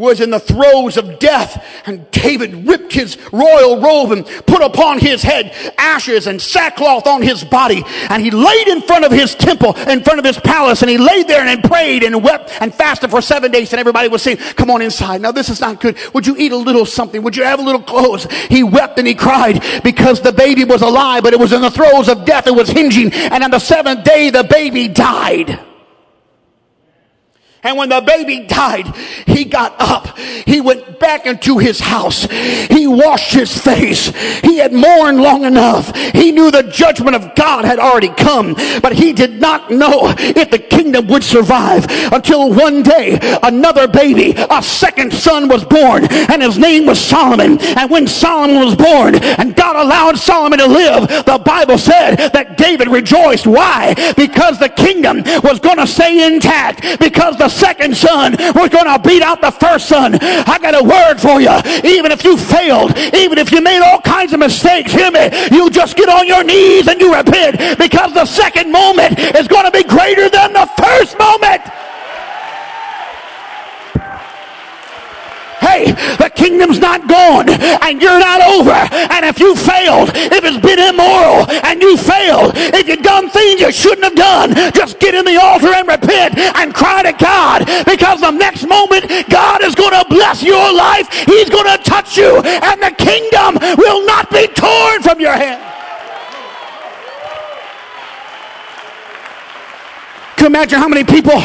was 0.00 0.20
in 0.20 0.30
the 0.30 0.40
throes 0.40 0.96
of 0.96 1.18
death 1.18 1.62
and 1.84 2.10
David 2.10 2.66
ripped 2.66 2.90
his 2.90 3.18
royal 3.32 3.82
robe 3.82 4.12
and 4.12 4.24
put 4.46 4.62
upon 4.62 4.98
his 4.98 5.22
head 5.22 5.54
ashes 5.76 6.26
and 6.26 6.40
sackcloth 6.40 7.06
on 7.06 7.20
his 7.20 7.44
body 7.44 7.84
and 8.08 8.22
he 8.22 8.30
laid 8.30 8.66
in 8.68 8.80
front 8.80 9.04
of 9.04 9.12
his 9.12 9.34
temple 9.34 9.76
in 9.76 10.02
front 10.02 10.18
of 10.18 10.24
his 10.24 10.38
palace 10.38 10.80
and 10.80 10.90
he 10.90 10.96
laid 10.96 11.28
there 11.28 11.46
and 11.46 11.62
prayed 11.62 12.02
and 12.02 12.24
wept 12.24 12.50
and 12.62 12.74
fasted 12.74 13.10
for 13.10 13.20
seven 13.20 13.52
days 13.52 13.74
and 13.74 13.78
everybody 13.78 14.08
was 14.08 14.22
saying 14.22 14.38
come 14.56 14.70
on 14.70 14.80
inside. 14.80 15.20
Now 15.20 15.32
this 15.32 15.50
is 15.50 15.60
not 15.60 15.80
good. 15.80 15.98
Would 16.14 16.26
you 16.26 16.34
eat 16.38 16.52
a 16.52 16.56
little 16.56 16.86
something? 16.86 17.22
Would 17.22 17.36
you 17.36 17.44
have 17.44 17.60
a 17.60 17.62
little 17.62 17.82
clothes? 17.82 18.24
He 18.48 18.62
wept 18.62 18.98
and 18.98 19.06
he 19.06 19.14
cried 19.14 19.62
because 19.84 20.22
the 20.22 20.32
baby 20.32 20.64
was 20.64 20.80
alive 20.80 21.22
but 21.24 21.34
it 21.34 21.38
was 21.38 21.52
in 21.52 21.60
the 21.60 21.70
throes 21.70 22.08
of 22.08 22.24
death. 22.24 22.46
It 22.46 22.54
was 22.54 22.70
hinging 22.70 23.12
and 23.12 23.44
on 23.44 23.50
the 23.50 23.58
seventh 23.58 24.04
day 24.04 24.30
the 24.30 24.44
baby 24.44 24.88
died 24.88 25.60
and 27.62 27.76
when 27.76 27.90
the 27.90 28.00
baby 28.00 28.46
died, 28.46 28.86
he 29.26 29.44
got 29.44 29.74
up. 29.78 30.18
He 30.18 30.60
went 30.62 30.98
back 30.98 31.26
into 31.26 31.58
his 31.58 31.78
house. 31.78 32.24
He 32.24 32.86
washed 32.86 33.34
his 33.34 33.56
face. 33.56 34.06
He 34.40 34.56
had 34.56 34.72
mourned 34.72 35.20
long 35.20 35.44
enough. 35.44 35.94
He 35.94 36.32
knew 36.32 36.50
the 36.50 36.62
judgment 36.62 37.16
of 37.16 37.34
God 37.34 37.66
had 37.66 37.78
already 37.78 38.08
come, 38.08 38.54
but 38.80 38.94
he 38.94 39.12
did 39.12 39.40
not 39.40 39.70
know 39.70 40.14
if 40.18 40.50
the 40.50 40.58
kingdom 40.58 41.06
would 41.08 41.22
survive 41.22 41.84
until 42.12 42.52
one 42.52 42.82
day 42.82 43.18
another 43.42 43.86
baby, 43.86 44.34
a 44.36 44.62
second 44.62 45.12
son 45.12 45.48
was 45.48 45.64
born 45.64 46.06
and 46.10 46.40
his 46.40 46.56
name 46.56 46.86
was 46.86 46.98
Solomon. 46.98 47.58
And 47.60 47.90
when 47.90 48.06
Solomon 48.06 48.64
was 48.64 48.74
born 48.74 49.16
and 49.16 49.54
God 49.54 49.76
allowed 49.76 50.18
Solomon 50.18 50.60
to 50.60 50.66
live, 50.66 51.08
the 51.26 51.40
Bible 51.44 51.76
said 51.76 52.16
that 52.32 52.56
David 52.56 52.88
rejoiced. 52.88 53.46
Why? 53.46 53.94
Because 54.16 54.58
the 54.58 54.70
kingdom 54.70 55.22
was 55.42 55.60
going 55.60 55.76
to 55.76 55.86
stay 55.86 56.26
intact 56.26 56.98
because 57.00 57.36
the 57.36 57.49
second 57.50 57.96
son 57.96 58.36
was 58.54 58.70
going 58.70 58.86
to 58.86 58.98
beat 59.06 59.22
out 59.22 59.40
the 59.40 59.50
first 59.50 59.88
son. 59.88 60.18
I 60.20 60.58
got 60.60 60.74
a 60.74 60.82
word 60.82 61.20
for 61.20 61.40
you. 61.40 61.52
Even 61.84 62.12
if 62.12 62.24
you 62.24 62.36
failed, 62.36 62.96
even 63.14 63.38
if 63.38 63.52
you 63.52 63.60
made 63.60 63.80
all 63.80 64.00
kinds 64.00 64.32
of 64.32 64.40
mistakes, 64.40 64.92
hear 64.92 65.10
me, 65.10 65.30
you 65.50 65.70
just 65.70 65.96
get 65.96 66.08
on 66.08 66.26
your 66.26 66.44
knees 66.44 66.88
and 66.88 67.00
you 67.00 67.14
repent 67.14 67.78
because 67.78 68.14
the 68.14 68.26
second 68.26 68.70
moment 68.70 69.18
is 69.18 69.48
going 69.48 69.64
to 69.64 69.70
be 69.70 69.84
greater 69.84 70.28
than 70.28 70.52
the 70.52 70.66
first 70.78 71.18
moment. 71.18 71.62
Hey, 75.60 75.92
the 76.16 76.30
kingdom's 76.34 76.78
not 76.78 77.06
gone 77.08 77.48
and 77.48 78.00
you're 78.00 78.18
not 78.18 78.40
over. 78.42 78.74
And 79.12 79.24
if 79.24 79.38
you 79.38 79.54
failed, 79.54 80.10
if 80.14 80.42
it's 80.44 80.58
been 80.58 80.80
immoral 80.80 81.48
and 81.64 81.80
you 81.80 81.96
failed, 81.96 82.52
if 82.56 82.88
you've 82.88 83.02
done 83.02 83.28
things 83.28 83.60
you 83.60 83.70
shouldn't 83.70 84.04
have 84.04 84.16
done, 84.16 84.72
just 84.72 84.98
get 84.98 85.14
in 85.14 85.24
the 85.24 85.36
altar 85.40 85.68
and 85.68 85.86
repent 85.86 86.38
and 86.38 86.74
cry 86.74 87.02
to 87.02 87.12
God 87.12 87.66
because 87.84 88.20
the 88.20 88.30
next 88.30 88.66
moment 88.66 89.06
God 89.28 89.62
is 89.62 89.74
going 89.74 89.92
to 89.92 90.04
bless 90.08 90.42
your 90.42 90.72
life. 90.72 91.08
He's 91.26 91.50
going 91.50 91.70
to 91.70 91.82
touch 91.84 92.16
you 92.16 92.40
and 92.40 92.82
the 92.82 92.94
kingdom 92.96 93.58
will 93.76 94.04
not 94.06 94.30
be 94.30 94.46
torn 94.48 95.02
from 95.02 95.20
your 95.20 95.32
hand. 95.32 95.69
Can 100.40 100.50
you 100.50 100.56
imagine 100.56 100.78
how 100.78 100.88
many 100.88 101.04
people 101.04 101.38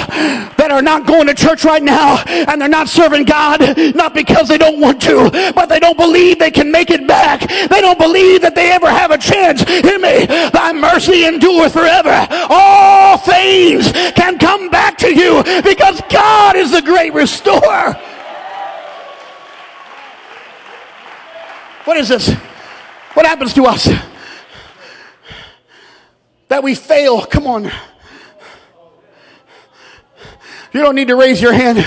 that 0.55 0.69
are 0.71 0.81
not 0.81 1.05
going 1.05 1.27
to 1.27 1.33
church 1.33 1.65
right 1.65 1.83
now 1.83 2.23
and 2.25 2.61
they're 2.61 2.69
not 2.69 2.87
serving 2.87 3.25
God, 3.25 3.59
not 3.93 4.13
because 4.13 4.47
they 4.47 4.57
don't 4.57 4.79
want 4.79 5.01
to, 5.01 5.29
but 5.53 5.65
they 5.65 5.81
don't 5.81 5.97
believe 5.97 6.39
they 6.39 6.49
can 6.49 6.71
make 6.71 6.89
it 6.89 7.05
back. 7.05 7.41
They 7.41 7.81
don't 7.81 7.99
believe 7.99 8.41
that 8.43 8.55
they 8.55 8.71
ever 8.71 8.89
have 8.89 9.11
a 9.11 9.17
chance. 9.17 9.63
Hear 9.63 9.99
me. 9.99 10.25
Thy 10.27 10.71
mercy 10.71 11.25
endureth 11.25 11.73
forever. 11.73 12.25
All 12.49 13.17
things 13.17 13.91
can 13.91 14.39
come 14.39 14.69
back 14.69 14.97
to 14.99 15.13
you 15.13 15.43
because 15.61 15.99
God 16.09 16.55
is 16.55 16.71
the 16.71 16.81
great 16.81 17.13
restorer. 17.13 17.99
What 21.83 21.97
is 21.97 22.07
this? 22.07 22.31
What 23.13 23.25
happens 23.25 23.53
to 23.55 23.65
us? 23.65 23.89
That 26.47 26.63
we 26.63 26.75
fail. 26.75 27.25
Come 27.25 27.45
on. 27.45 27.69
You 30.75 30.81
don't 30.81 30.95
need 30.95 31.07
to 31.07 31.15
raise 31.15 31.41
your 31.41 31.53
hand 31.53 31.77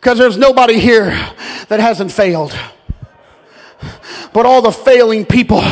because 0.00 0.18
there's 0.18 0.36
nobody 0.36 0.80
here 0.80 1.10
that 1.68 1.78
hasn't 1.78 2.10
failed. 2.10 2.52
But 4.32 4.46
all 4.46 4.62
the 4.62 4.72
failing 4.72 5.24
people, 5.24 5.62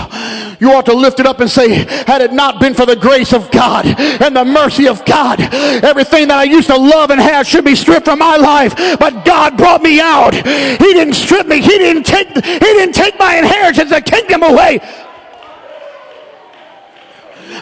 you 0.60 0.70
ought 0.70 0.86
to 0.86 0.94
lift 0.94 1.18
it 1.18 1.26
up 1.26 1.40
and 1.40 1.50
say, 1.50 1.84
had 2.06 2.20
it 2.22 2.32
not 2.32 2.60
been 2.60 2.74
for 2.74 2.86
the 2.86 2.94
grace 2.94 3.32
of 3.32 3.50
God 3.50 3.86
and 3.86 4.36
the 4.36 4.44
mercy 4.44 4.86
of 4.86 5.04
God, 5.04 5.40
everything 5.40 6.28
that 6.28 6.38
I 6.38 6.44
used 6.44 6.68
to 6.68 6.76
love 6.76 7.10
and 7.10 7.20
have 7.20 7.44
should 7.44 7.64
be 7.64 7.74
stripped 7.74 8.04
from 8.04 8.20
my 8.20 8.36
life. 8.36 8.76
But 9.00 9.24
God 9.24 9.56
brought 9.56 9.82
me 9.82 10.00
out. 10.00 10.32
He 10.32 10.42
didn't 10.42 11.14
strip 11.14 11.48
me. 11.48 11.60
He 11.60 11.76
didn't 11.76 12.04
take, 12.04 12.28
he 12.28 12.58
didn't 12.60 12.94
take 12.94 13.18
my 13.18 13.36
inheritance, 13.36 13.90
the 13.90 14.00
kingdom 14.00 14.44
away. 14.44 14.78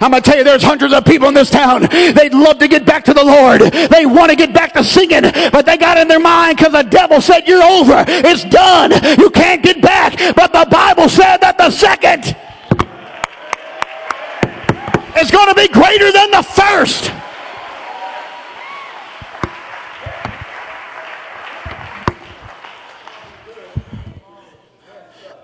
I'm 0.00 0.10
going 0.10 0.22
to 0.22 0.30
tell 0.30 0.38
you, 0.38 0.44
there's 0.44 0.62
hundreds 0.62 0.94
of 0.94 1.04
people 1.04 1.28
in 1.28 1.34
this 1.34 1.50
town. 1.50 1.82
They'd 1.82 2.34
love 2.34 2.58
to 2.58 2.68
get 2.68 2.86
back 2.86 3.04
to 3.04 3.14
the 3.14 3.24
Lord. 3.24 3.60
They 3.60 4.06
want 4.06 4.30
to 4.30 4.36
get 4.36 4.54
back 4.54 4.72
to 4.74 4.84
singing, 4.84 5.22
but 5.22 5.66
they 5.66 5.76
got 5.76 5.98
in 5.98 6.08
their 6.08 6.20
mind 6.20 6.56
because 6.56 6.72
the 6.72 6.82
devil 6.82 7.20
said, 7.20 7.46
You're 7.46 7.62
over. 7.62 8.04
It's 8.08 8.44
done. 8.44 8.92
You 9.18 9.30
can't 9.30 9.62
get 9.62 9.82
back. 9.82 10.16
But 10.34 10.52
the 10.52 10.66
Bible 10.70 11.08
said 11.08 11.38
that 11.38 11.58
the 11.58 11.70
second 11.70 12.36
is 15.20 15.30
going 15.30 15.48
to 15.48 15.54
be 15.54 15.68
greater 15.68 16.10
than 16.10 16.30
the 16.30 16.42
first. 16.42 17.12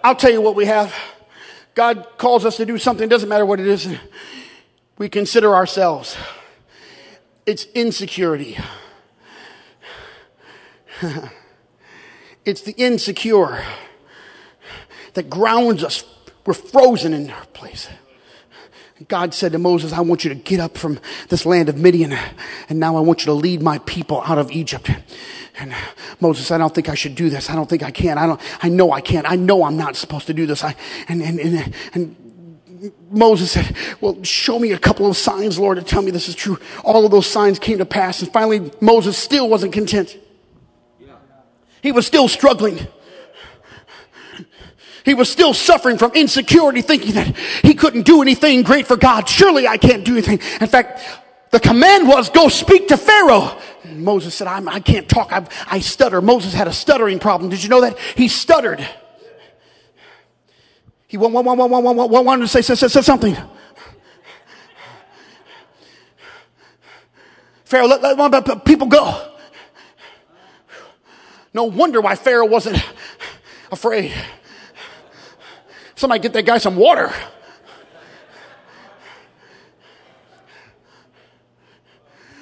I'll 0.02 0.14
tell 0.14 0.30
you 0.30 0.40
what 0.40 0.54
we 0.54 0.64
have. 0.64 0.94
God 1.74 2.06
calls 2.16 2.44
us 2.44 2.56
to 2.56 2.66
do 2.66 2.78
something, 2.78 3.08
doesn't 3.08 3.28
matter 3.28 3.44
what 3.44 3.60
it 3.60 3.66
is 3.66 3.86
we 4.98 5.08
consider 5.08 5.54
ourselves. 5.54 6.16
It's 7.46 7.64
insecurity. 7.74 8.58
it's 12.44 12.62
the 12.62 12.72
insecure 12.72 13.64
that 15.14 15.30
grounds 15.30 15.84
us. 15.84 16.04
We're 16.44 16.54
frozen 16.54 17.14
in 17.14 17.30
our 17.30 17.46
place. 17.46 17.88
God 19.06 19.32
said 19.32 19.52
to 19.52 19.58
Moses, 19.58 19.92
I 19.92 20.00
want 20.00 20.24
you 20.24 20.30
to 20.30 20.34
get 20.34 20.58
up 20.58 20.76
from 20.76 20.98
this 21.28 21.46
land 21.46 21.68
of 21.68 21.76
Midian, 21.76 22.12
and 22.68 22.80
now 22.80 22.96
I 22.96 23.00
want 23.00 23.20
you 23.20 23.26
to 23.26 23.32
lead 23.32 23.62
my 23.62 23.78
people 23.78 24.22
out 24.22 24.38
of 24.38 24.50
Egypt. 24.50 24.90
And 25.60 25.72
Moses 26.20 26.50
I 26.50 26.58
don't 26.58 26.74
think 26.74 26.88
I 26.88 26.94
should 26.94 27.14
do 27.14 27.30
this. 27.30 27.48
I 27.48 27.54
don't 27.54 27.68
think 27.70 27.84
I 27.84 27.92
can. 27.92 28.18
I 28.18 28.26
don't, 28.26 28.40
I 28.60 28.68
know 28.68 28.90
I 28.90 29.00
can't. 29.00 29.30
I 29.30 29.36
know 29.36 29.62
I'm 29.62 29.76
not 29.76 29.94
supposed 29.94 30.26
to 30.26 30.34
do 30.34 30.46
this. 30.46 30.64
I, 30.64 30.74
and, 31.08 31.22
and, 31.22 31.38
and, 31.38 31.74
and 31.94 32.27
Moses 33.10 33.52
said, 33.52 33.76
Well, 34.00 34.22
show 34.22 34.58
me 34.58 34.72
a 34.72 34.78
couple 34.78 35.06
of 35.08 35.16
signs, 35.16 35.58
Lord, 35.58 35.78
to 35.78 35.84
tell 35.84 36.02
me 36.02 36.10
this 36.10 36.28
is 36.28 36.34
true. 36.34 36.58
All 36.84 37.04
of 37.04 37.10
those 37.10 37.26
signs 37.26 37.58
came 37.58 37.78
to 37.78 37.86
pass. 37.86 38.22
And 38.22 38.32
finally, 38.32 38.70
Moses 38.80 39.16
still 39.16 39.48
wasn't 39.48 39.72
content. 39.72 40.16
He 41.82 41.92
was 41.92 42.06
still 42.06 42.28
struggling. 42.28 42.86
He 45.04 45.14
was 45.14 45.30
still 45.30 45.54
suffering 45.54 45.96
from 45.96 46.12
insecurity, 46.12 46.82
thinking 46.82 47.14
that 47.14 47.34
he 47.62 47.74
couldn't 47.74 48.02
do 48.02 48.20
anything 48.20 48.62
great 48.62 48.86
for 48.86 48.96
God. 48.96 49.28
Surely 49.28 49.66
I 49.66 49.78
can't 49.78 50.04
do 50.04 50.12
anything. 50.12 50.40
In 50.60 50.66
fact, 50.66 51.00
the 51.50 51.60
command 51.60 52.06
was 52.06 52.28
go 52.28 52.48
speak 52.48 52.88
to 52.88 52.96
Pharaoh. 52.96 53.58
And 53.84 54.04
Moses 54.04 54.34
said, 54.34 54.48
I'm, 54.48 54.68
I 54.68 54.80
can 54.80 54.96
not 54.96 55.08
talk. 55.08 55.32
I, 55.32 55.46
I 55.66 55.78
stutter. 55.78 56.20
Moses 56.20 56.52
had 56.52 56.68
a 56.68 56.72
stuttering 56.72 57.20
problem. 57.20 57.48
Did 57.48 57.62
you 57.62 57.70
know 57.70 57.80
that? 57.82 57.98
He 58.16 58.28
stuttered. 58.28 58.86
He 61.08 61.16
wanted 61.16 62.42
to 62.42 62.48
say, 62.48 62.60
say, 62.60 62.74
say, 62.74 62.88
say 62.88 63.00
something. 63.00 63.36
Pharaoh, 67.64 67.86
let, 67.86 68.02
let 68.02 68.64
people 68.64 68.86
go. 68.86 69.32
No 71.54 71.64
wonder 71.64 72.00
why 72.00 72.14
Pharaoh 72.14 72.46
wasn't 72.46 72.78
afraid. 73.72 74.12
Somebody 75.94 76.20
get 76.20 76.34
that 76.34 76.46
guy 76.46 76.58
some 76.58 76.76
water. 76.76 77.12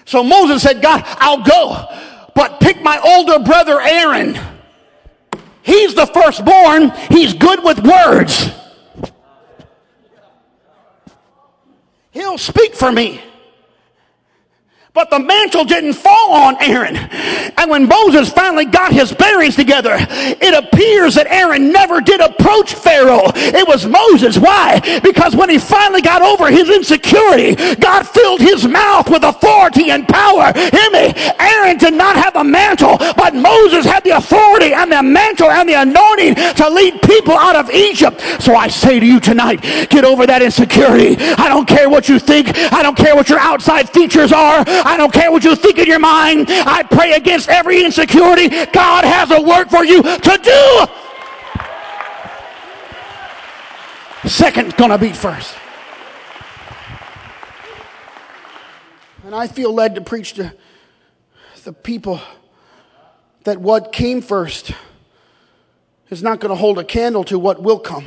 So 0.05 0.23
Moses 0.23 0.63
said, 0.63 0.83
God, 0.83 1.03
I'll 1.07 1.43
go, 1.43 1.87
but 2.35 2.61
pick 2.61 2.83
my 2.83 2.99
older 2.99 3.45
brother 3.45 3.81
Aaron. 3.81 4.39
He's 5.67 5.95
the 5.95 6.07
firstborn. 6.07 6.93
He's 7.11 7.35
good 7.35 7.63
with 7.65 7.85
words. 7.85 8.51
He'll 12.13 12.39
speak 12.39 12.75
for 12.75 12.93
me. 12.93 13.21
But 14.97 15.11
the 15.11 15.19
mantle 15.19 15.67
didn't 15.67 15.93
fall 15.93 16.33
on 16.33 16.57
Aaron. 16.59 16.97
And 16.97 17.71
when 17.71 17.87
Moses 17.87 18.33
finally 18.33 18.65
got 18.65 18.95
his 18.95 19.13
bearings 19.13 19.55
together, 19.55 19.95
it 20.01 20.55
appears 20.55 21.17
that 21.17 21.27
Aaron 21.27 21.71
never 21.71 22.01
did 22.01 22.23
approach 22.23 22.73
Pharaoh. 22.73 23.31
It 23.35 23.69
was 23.69 23.85
Moses. 23.85 24.39
Why? 24.39 24.81
Because 25.03 25.37
when 25.37 25.51
he 25.51 25.59
finally 25.59 26.01
got 26.01 26.23
over 26.23 26.51
his 26.51 26.71
insecurity, 26.71 27.57
God 27.77 28.09
filled 28.09 28.41
his 28.41 28.67
mouth 28.67 29.11
with 29.11 29.23
authority 29.23 29.91
and 29.91 30.09
power. 30.09 30.51
Hear 30.55 30.91
me? 30.91 31.13
Aaron 31.41 31.77
did 31.77 31.93
not 31.93 32.17
have 32.17 32.33
the 32.33 32.45
mantle, 32.45 32.97
but 32.97 33.35
Moses 33.35 33.85
had 33.85 34.03
the 34.03 34.17
authority 34.17 34.73
and 34.73 34.91
the 34.91 35.03
mantle 35.03 35.51
and 35.51 35.69
the 35.69 35.75
anointing 35.75 36.37
to 36.57 36.71
lead 36.71 37.03
people 37.03 37.35
out 37.35 37.55
of 37.55 37.71
Egypt. 37.71 38.23
So 38.41 38.57
I 38.57 38.69
say 38.69 38.99
to 38.99 39.05
you 39.05 39.21
tonight, 39.21 39.61
get 39.91 40.07
over 40.07 40.27
that 40.27 40.41
insecurity. 40.41 41.17
I 41.37 41.51
don't 41.51 41.69
care 41.69 41.91
what 41.91 42.09
you 42.09 42.19
think. 42.19 42.57
I 42.73 42.83
don't 42.83 42.97
care 42.97 43.15
what 43.15 43.29
your 43.29 43.41
outside 43.41 43.91
features 43.91 44.33
are. 44.33 44.65
I 44.87 44.97
don't 44.97 45.13
care 45.13 45.33
what 45.33 45.43
you 45.43 45.57
think 45.57 45.79
in 45.79 45.87
your 45.87 45.99
mind. 45.99 46.47
I 46.49 46.85
pray 46.85 47.15
against 47.15 47.49
every 47.49 47.85
insecurity. 47.85 48.49
God 48.67 49.05
has 49.05 49.33
a 49.33 49.43
work 49.43 49.69
for 49.69 49.85
you 49.85 50.01
to 50.01 50.39
do. 54.23 54.29
Second's 54.29 54.75
going 54.75 54.93
to 54.93 54.99
beat 54.99 55.17
first. 55.17 55.53
And 59.25 59.35
I 59.35 59.49
feel 59.49 59.75
led 59.75 59.97
to 59.97 60.01
preach 60.03 60.35
to 60.35 60.55
the 61.65 61.73
people 61.73 62.21
that 63.43 63.61
what 63.61 63.93
came 63.93 64.23
first 64.23 64.71
is 66.11 66.23
not 66.23 66.39
going 66.39 66.51
to 66.51 66.57
hold 66.57 66.79
a 66.79 66.85
candle 66.85 67.25
to 67.25 67.41
what 67.41 67.61
will 67.61 67.81
come. 67.81 68.07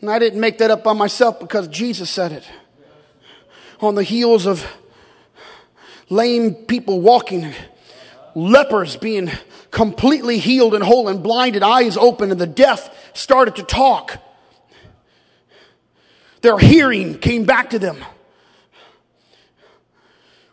And 0.00 0.08
I 0.08 0.20
didn't 0.20 0.38
make 0.38 0.58
that 0.58 0.70
up 0.70 0.84
by 0.84 0.92
myself 0.92 1.40
because 1.40 1.66
Jesus 1.66 2.08
said 2.08 2.30
it 2.30 2.48
on 3.82 3.94
the 3.94 4.02
heels 4.02 4.46
of 4.46 4.66
lame 6.08 6.54
people 6.54 7.00
walking, 7.00 7.52
lepers 8.34 8.96
being 8.96 9.30
completely 9.70 10.38
healed 10.38 10.74
and 10.74 10.84
whole, 10.84 11.08
and 11.08 11.22
blinded 11.22 11.62
eyes 11.62 11.96
open, 11.96 12.30
and 12.30 12.40
the 12.40 12.46
deaf 12.46 13.16
started 13.16 13.56
to 13.56 13.62
talk. 13.62 14.18
Their 16.42 16.58
hearing 16.58 17.18
came 17.18 17.44
back 17.44 17.70
to 17.70 17.78
them. 17.78 18.04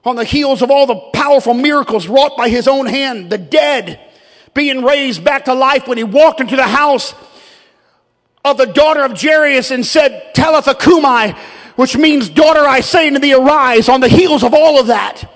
On 0.06 0.16
the 0.16 0.24
heels 0.24 0.62
of 0.62 0.72
all 0.72 0.86
the 0.86 0.96
powerful 1.14 1.54
miracles 1.54 2.08
wrought 2.08 2.38
by 2.38 2.48
his 2.48 2.68
own 2.68 2.86
hand, 2.86 3.30
the 3.30 3.38
dead 3.38 4.00
being 4.54 4.84
raised 4.84 5.24
back 5.24 5.46
to 5.46 5.54
life 5.54 5.88
when 5.88 5.98
he 5.98 6.04
walked 6.04 6.40
into 6.40 6.56
the 6.56 6.64
house 6.64 7.14
of 8.46 8.58
the 8.58 8.66
daughter 8.66 9.04
of 9.04 9.20
Jairus 9.22 9.72
and 9.72 9.86
said, 9.86 10.34
Talitha 10.34 10.74
cumi, 10.74 11.36
which 11.80 11.96
means, 11.96 12.28
daughter, 12.28 12.60
I 12.60 12.82
say 12.82 13.08
unto 13.08 13.22
thee, 13.22 13.34
arise 13.34 13.88
on 13.88 14.02
the 14.02 14.10
heels 14.10 14.44
of 14.44 14.54
all 14.54 14.82
of 14.82 14.88
that. 14.88 15.32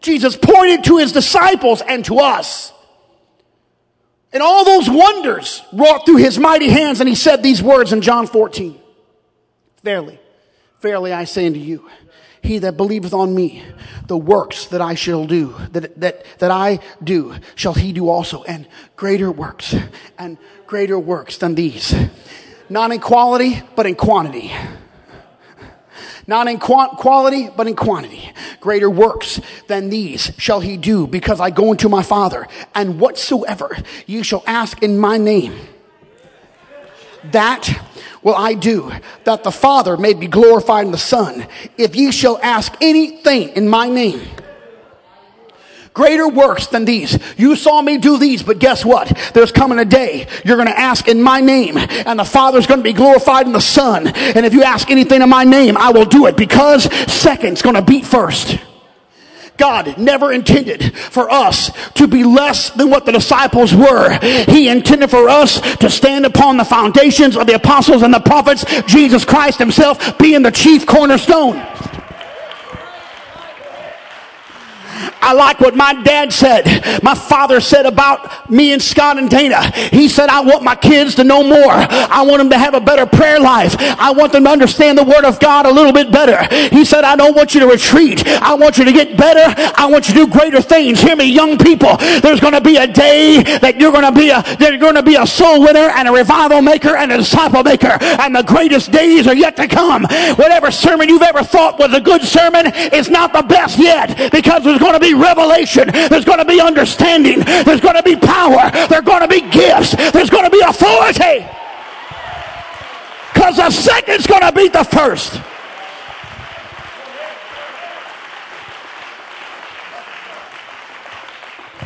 Jesus 0.00 0.36
pointed 0.36 0.84
to 0.84 0.98
his 0.98 1.10
disciples 1.10 1.82
and 1.82 2.04
to 2.04 2.20
us. 2.20 2.72
And 4.32 4.44
all 4.44 4.64
those 4.64 4.88
wonders 4.88 5.60
wrought 5.72 6.06
through 6.06 6.18
his 6.18 6.38
mighty 6.38 6.68
hands. 6.68 7.00
And 7.00 7.08
he 7.08 7.16
said 7.16 7.42
these 7.42 7.60
words 7.60 7.92
in 7.92 8.00
John 8.00 8.28
14. 8.28 8.80
Verily, 9.82 10.20
verily 10.80 11.12
I 11.12 11.24
say 11.24 11.48
unto 11.48 11.58
you, 11.58 11.90
he 12.42 12.58
that 12.58 12.76
believeth 12.76 13.12
on 13.12 13.34
me, 13.34 13.64
the 14.06 14.16
works 14.16 14.66
that 14.66 14.80
I 14.80 14.94
shall 14.94 15.26
do, 15.26 15.56
that, 15.72 15.98
that, 15.98 16.24
that 16.38 16.52
I 16.52 16.78
do, 17.02 17.34
shall 17.56 17.74
he 17.74 17.92
do 17.92 18.08
also, 18.08 18.44
and 18.44 18.68
greater 18.94 19.32
works, 19.32 19.74
and 20.16 20.38
greater 20.64 20.96
works 20.96 21.38
than 21.38 21.56
these. 21.56 21.92
Not 22.68 22.92
in 22.92 23.00
quality, 23.00 23.64
but 23.74 23.86
in 23.86 23.96
quantity 23.96 24.52
not 26.26 26.48
in 26.48 26.58
quality, 26.58 27.48
but 27.56 27.66
in 27.66 27.76
quantity. 27.76 28.32
Greater 28.60 28.88
works 28.88 29.40
than 29.66 29.90
these 29.90 30.32
shall 30.38 30.60
he 30.60 30.76
do 30.76 31.06
because 31.06 31.40
I 31.40 31.50
go 31.50 31.72
into 31.72 31.88
my 31.88 32.02
Father. 32.02 32.46
And 32.74 33.00
whatsoever 33.00 33.76
ye 34.06 34.22
shall 34.22 34.44
ask 34.46 34.82
in 34.82 34.98
my 34.98 35.18
name, 35.18 35.58
that 37.30 37.68
will 38.22 38.34
I 38.34 38.54
do, 38.54 38.92
that 39.24 39.44
the 39.44 39.52
Father 39.52 39.96
may 39.96 40.12
be 40.12 40.26
glorified 40.26 40.86
in 40.86 40.92
the 40.92 40.98
Son. 40.98 41.46
If 41.76 41.96
ye 41.96 42.12
shall 42.12 42.38
ask 42.42 42.74
anything 42.80 43.50
in 43.50 43.68
my 43.68 43.88
name, 43.88 44.28
greater 45.94 46.28
works 46.28 46.66
than 46.68 46.84
these. 46.84 47.18
You 47.36 47.56
saw 47.56 47.80
me 47.80 47.98
do 47.98 48.18
these, 48.18 48.42
but 48.42 48.58
guess 48.58 48.84
what? 48.84 49.12
There's 49.34 49.52
coming 49.52 49.78
a 49.78 49.84
day 49.84 50.26
you're 50.44 50.56
going 50.56 50.68
to 50.68 50.78
ask 50.78 51.08
in 51.08 51.22
my 51.22 51.40
name, 51.40 51.76
and 51.76 52.18
the 52.18 52.24
Father's 52.24 52.66
going 52.66 52.80
to 52.80 52.84
be 52.84 52.92
glorified 52.92 53.46
in 53.46 53.52
the 53.52 53.60
Son. 53.60 54.06
And 54.06 54.46
if 54.46 54.54
you 54.54 54.62
ask 54.62 54.90
anything 54.90 55.22
in 55.22 55.28
my 55.28 55.44
name, 55.44 55.76
I 55.76 55.90
will 55.90 56.04
do 56.06 56.26
it 56.26 56.36
because 56.36 56.84
second's 57.12 57.62
going 57.62 57.76
to 57.76 57.82
beat 57.82 58.06
first. 58.06 58.58
God 59.58 59.98
never 59.98 60.32
intended 60.32 60.96
for 60.96 61.30
us 61.30 61.70
to 61.92 62.08
be 62.08 62.24
less 62.24 62.70
than 62.70 62.90
what 62.90 63.04
the 63.04 63.12
disciples 63.12 63.74
were. 63.74 64.18
He 64.46 64.68
intended 64.68 65.10
for 65.10 65.28
us 65.28 65.60
to 65.76 65.90
stand 65.90 66.24
upon 66.26 66.56
the 66.56 66.64
foundations 66.64 67.36
of 67.36 67.46
the 67.46 67.54
apostles 67.54 68.02
and 68.02 68.12
the 68.12 68.20
prophets, 68.20 68.64
Jesus 68.86 69.24
Christ 69.24 69.58
himself 69.58 70.18
being 70.18 70.42
the 70.42 70.50
chief 70.50 70.86
cornerstone. 70.86 71.64
I 75.22 75.32
like 75.32 75.60
what 75.60 75.76
my 75.76 75.94
dad 76.02 76.32
said. 76.32 77.02
My 77.02 77.14
father 77.14 77.60
said 77.60 77.86
about 77.86 78.50
me 78.50 78.72
and 78.72 78.82
Scott 78.82 79.18
and 79.18 79.30
Dana. 79.30 79.70
He 79.88 80.08
said, 80.08 80.28
I 80.28 80.40
want 80.40 80.62
my 80.62 80.74
kids 80.74 81.14
to 81.16 81.24
know 81.24 81.42
more. 81.42 81.72
I 81.72 82.22
want 82.22 82.38
them 82.38 82.50
to 82.50 82.58
have 82.58 82.74
a 82.74 82.80
better 82.80 83.06
prayer 83.06 83.40
life. 83.40 83.76
I 83.78 84.10
want 84.12 84.32
them 84.32 84.44
to 84.44 84.50
understand 84.50 84.98
the 84.98 85.04
Word 85.04 85.24
of 85.24 85.38
God 85.40 85.66
a 85.66 85.70
little 85.70 85.92
bit 85.92 86.10
better. 86.10 86.42
He 86.74 86.84
said, 86.84 87.04
I 87.04 87.16
don't 87.16 87.36
want 87.36 87.54
you 87.54 87.60
to 87.60 87.66
retreat. 87.66 88.26
I 88.26 88.54
want 88.54 88.78
you 88.78 88.84
to 88.84 88.92
get 88.92 89.16
better. 89.16 89.54
I 89.76 89.86
want 89.86 90.08
you 90.08 90.14
to 90.14 90.26
do 90.26 90.32
greater 90.32 90.60
things. 90.60 91.00
Hear 91.00 91.16
me, 91.16 91.24
young 91.24 91.56
people. 91.56 91.96
There's 91.96 92.40
going 92.40 92.54
to 92.54 92.60
be 92.60 92.76
a 92.76 92.86
day 92.86 93.42
that 93.58 93.80
you're 93.80 93.92
going 93.92 94.04
to 94.04 94.12
be 94.12 94.30
a, 94.30 94.44
you're 94.58 94.78
going 94.78 94.96
to 94.96 95.02
be 95.02 95.16
a 95.16 95.26
soul 95.26 95.60
winner 95.60 95.90
and 95.94 96.08
a 96.08 96.12
revival 96.12 96.62
maker 96.62 96.96
and 96.96 97.12
a 97.12 97.18
disciple 97.18 97.62
maker. 97.62 97.96
And 98.00 98.34
the 98.34 98.42
greatest 98.42 98.90
days 98.90 99.26
are 99.26 99.36
yet 99.36 99.56
to 99.56 99.68
come. 99.68 100.02
Whatever 100.36 100.70
sermon 100.70 101.08
you've 101.08 101.22
ever 101.22 101.42
thought 101.42 101.78
was 101.78 101.92
a 101.94 102.00
good 102.00 102.22
sermon 102.22 102.66
is 102.92 103.08
not 103.08 103.32
the 103.32 103.42
best 103.42 103.78
yet 103.78 104.32
because 104.32 104.64
there's 104.64 104.78
going 104.78 104.94
to 104.94 105.00
be 105.00 105.11
revelation. 105.14 105.88
There's 105.92 106.24
going 106.24 106.38
to 106.38 106.44
be 106.44 106.60
understanding. 106.60 107.40
There's 107.40 107.80
going 107.80 107.96
to 107.96 108.02
be 108.02 108.16
power. 108.16 108.70
There's 108.88 109.04
going 109.04 109.22
to 109.22 109.28
be 109.28 109.40
gifts. 109.40 109.94
There's 110.12 110.30
going 110.30 110.44
to 110.44 110.50
be 110.50 110.60
authority. 110.60 111.46
Because 113.32 113.56
the 113.56 113.70
second's 113.70 114.26
going 114.26 114.42
to 114.42 114.52
be 114.52 114.68
the 114.68 114.84
first. 114.84 115.40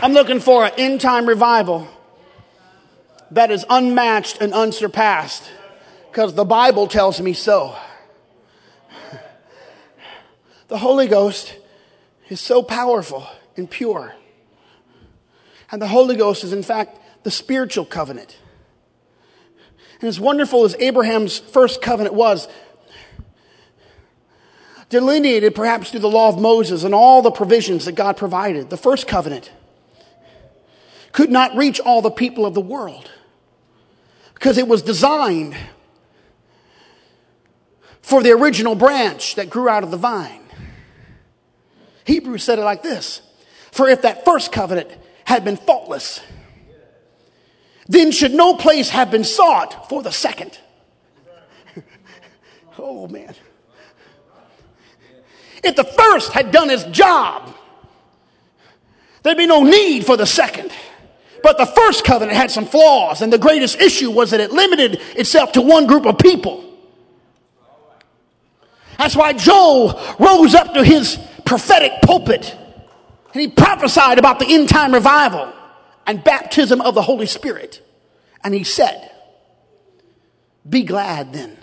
I'm 0.02 0.12
looking 0.12 0.40
for 0.40 0.66
an 0.66 0.72
end 0.76 1.00
time 1.00 1.26
revival 1.26 1.88
that 3.30 3.50
is 3.50 3.64
unmatched 3.68 4.38
and 4.40 4.52
unsurpassed 4.52 5.50
because 6.10 6.34
the 6.34 6.44
Bible 6.44 6.86
tells 6.86 7.20
me 7.20 7.32
so. 7.32 7.74
The 10.68 10.78
Holy 10.78 11.06
Ghost 11.06 11.54
is 12.28 12.40
so 12.40 12.62
powerful 12.62 13.26
and 13.56 13.70
pure. 13.70 14.14
And 15.70 15.80
the 15.80 15.88
Holy 15.88 16.16
Ghost 16.16 16.44
is, 16.44 16.52
in 16.52 16.62
fact, 16.62 16.98
the 17.22 17.30
spiritual 17.30 17.84
covenant. 17.84 18.38
And 20.00 20.08
as 20.08 20.20
wonderful 20.20 20.64
as 20.64 20.76
Abraham's 20.78 21.38
first 21.38 21.80
covenant 21.80 22.14
was, 22.14 22.48
delineated 24.88 25.54
perhaps 25.54 25.90
through 25.90 26.00
the 26.00 26.08
law 26.08 26.28
of 26.28 26.40
Moses 26.40 26.84
and 26.84 26.94
all 26.94 27.22
the 27.22 27.30
provisions 27.30 27.86
that 27.86 27.92
God 27.92 28.16
provided, 28.16 28.70
the 28.70 28.76
first 28.76 29.08
covenant 29.08 29.50
could 31.12 31.30
not 31.30 31.56
reach 31.56 31.80
all 31.80 32.02
the 32.02 32.10
people 32.10 32.44
of 32.44 32.54
the 32.54 32.60
world 32.60 33.10
because 34.34 34.58
it 34.58 34.68
was 34.68 34.82
designed 34.82 35.56
for 38.02 38.22
the 38.22 38.30
original 38.30 38.74
branch 38.74 39.34
that 39.34 39.50
grew 39.50 39.68
out 39.68 39.82
of 39.82 39.90
the 39.90 39.96
vine. 39.96 40.45
Hebrews 42.07 42.45
said 42.45 42.59
it 42.59 42.62
like 42.62 42.83
this 42.83 43.21
For 43.73 43.88
if 43.88 44.03
that 44.03 44.25
first 44.25 44.53
covenant 44.53 44.90
had 45.25 45.45
been 45.45 45.57
faultless, 45.57 46.21
then 47.88 48.12
should 48.12 48.33
no 48.33 48.55
place 48.55 48.88
have 48.88 49.11
been 49.11 49.25
sought 49.25 49.88
for 49.88 50.03
the 50.03 50.12
second. 50.12 50.59
oh, 52.79 53.07
man. 53.09 53.35
If 55.62 55.75
the 55.75 55.85
first 55.85 56.33
had 56.33 56.53
done 56.53 56.71
its 56.71 56.85
job, 56.85 57.53
there'd 59.23 59.37
be 59.37 59.47
no 59.47 59.64
need 59.64 60.07
for 60.07 60.16
the 60.16 60.27
second. 60.27 60.71
But 61.42 61.59
the 61.59 61.66
first 61.66 62.05
covenant 62.05 62.37
had 62.37 62.51
some 62.51 62.66
flaws, 62.66 63.23
and 63.23 63.33
the 63.33 63.38
greatest 63.38 63.81
issue 63.81 64.11
was 64.11 64.31
that 64.31 64.40
it 64.40 64.53
limited 64.53 65.01
itself 65.16 65.53
to 65.53 65.62
one 65.62 65.87
group 65.87 66.07
of 66.07 66.19
people. 66.19 66.64
That's 68.99 69.14
why 69.14 69.33
Joel 69.33 70.01
rose 70.19 70.55
up 70.55 70.75
to 70.75 70.83
his 70.83 71.19
prophetic 71.46 71.92
pulpit 72.02 72.54
and 73.32 73.40
he 73.40 73.48
prophesied 73.48 74.18
about 74.18 74.38
the 74.38 74.46
end 74.46 74.68
time 74.68 74.94
revival. 74.94 75.52
and 76.06 76.22
baptism 76.22 76.80
of 76.80 76.94
the 76.94 77.02
Holy 77.02 77.26
Spirit. 77.26 77.82
And 78.44 78.54
he 78.54 78.64
said, 78.64 79.11
Be 80.66 80.85
glad 80.85 81.32
then, 81.32 81.59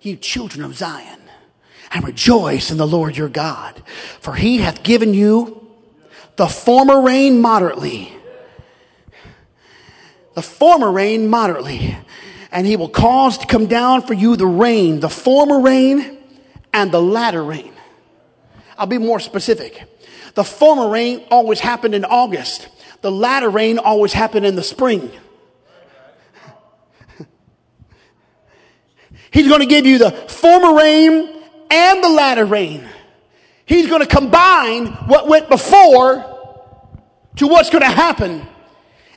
you 0.00 0.16
children 0.16 0.64
of 0.64 0.74
Zion, 0.74 1.20
and 1.92 2.04
rejoice 2.04 2.70
in 2.70 2.78
the 2.78 2.86
Lord 2.86 3.16
your 3.16 3.28
God, 3.28 3.80
for 4.20 4.34
he 4.34 4.58
hath 4.58 4.82
given 4.82 5.14
you 5.14 5.68
the 6.36 6.46
former 6.46 7.02
rain 7.02 7.40
moderately. 7.40 8.12
The 10.34 10.42
former 10.42 10.90
rain 10.90 11.28
moderately. 11.28 11.96
And 12.50 12.66
he 12.66 12.76
will 12.76 12.88
cause 12.88 13.38
to 13.38 13.46
come 13.46 13.66
down 13.66 14.02
for 14.02 14.14
you 14.14 14.34
the 14.36 14.46
rain, 14.46 15.00
the 15.00 15.10
former 15.10 15.60
rain 15.60 16.18
and 16.72 16.90
the 16.90 17.02
latter 17.02 17.44
rain. 17.44 17.75
I'll 18.78 18.86
be 18.86 18.98
more 18.98 19.20
specific. 19.20 19.84
The 20.34 20.44
former 20.44 20.88
rain 20.88 21.24
always 21.30 21.60
happened 21.60 21.94
in 21.94 22.04
August. 22.04 22.68
The 23.00 23.10
latter 23.10 23.48
rain 23.48 23.78
always 23.78 24.12
happened 24.12 24.44
in 24.46 24.54
the 24.56 24.62
spring. 24.62 25.10
He's 29.30 29.48
going 29.48 29.60
to 29.60 29.66
give 29.66 29.86
you 29.86 29.98
the 29.98 30.10
former 30.10 30.74
rain 30.74 31.42
and 31.70 32.04
the 32.04 32.08
latter 32.08 32.44
rain. 32.44 32.86
He's 33.64 33.88
going 33.88 34.02
to 34.02 34.06
combine 34.06 34.86
what 34.86 35.26
went 35.26 35.48
before 35.48 36.36
to 37.36 37.46
what's 37.46 37.70
going 37.70 37.82
to 37.82 37.90
happen. 37.90 38.46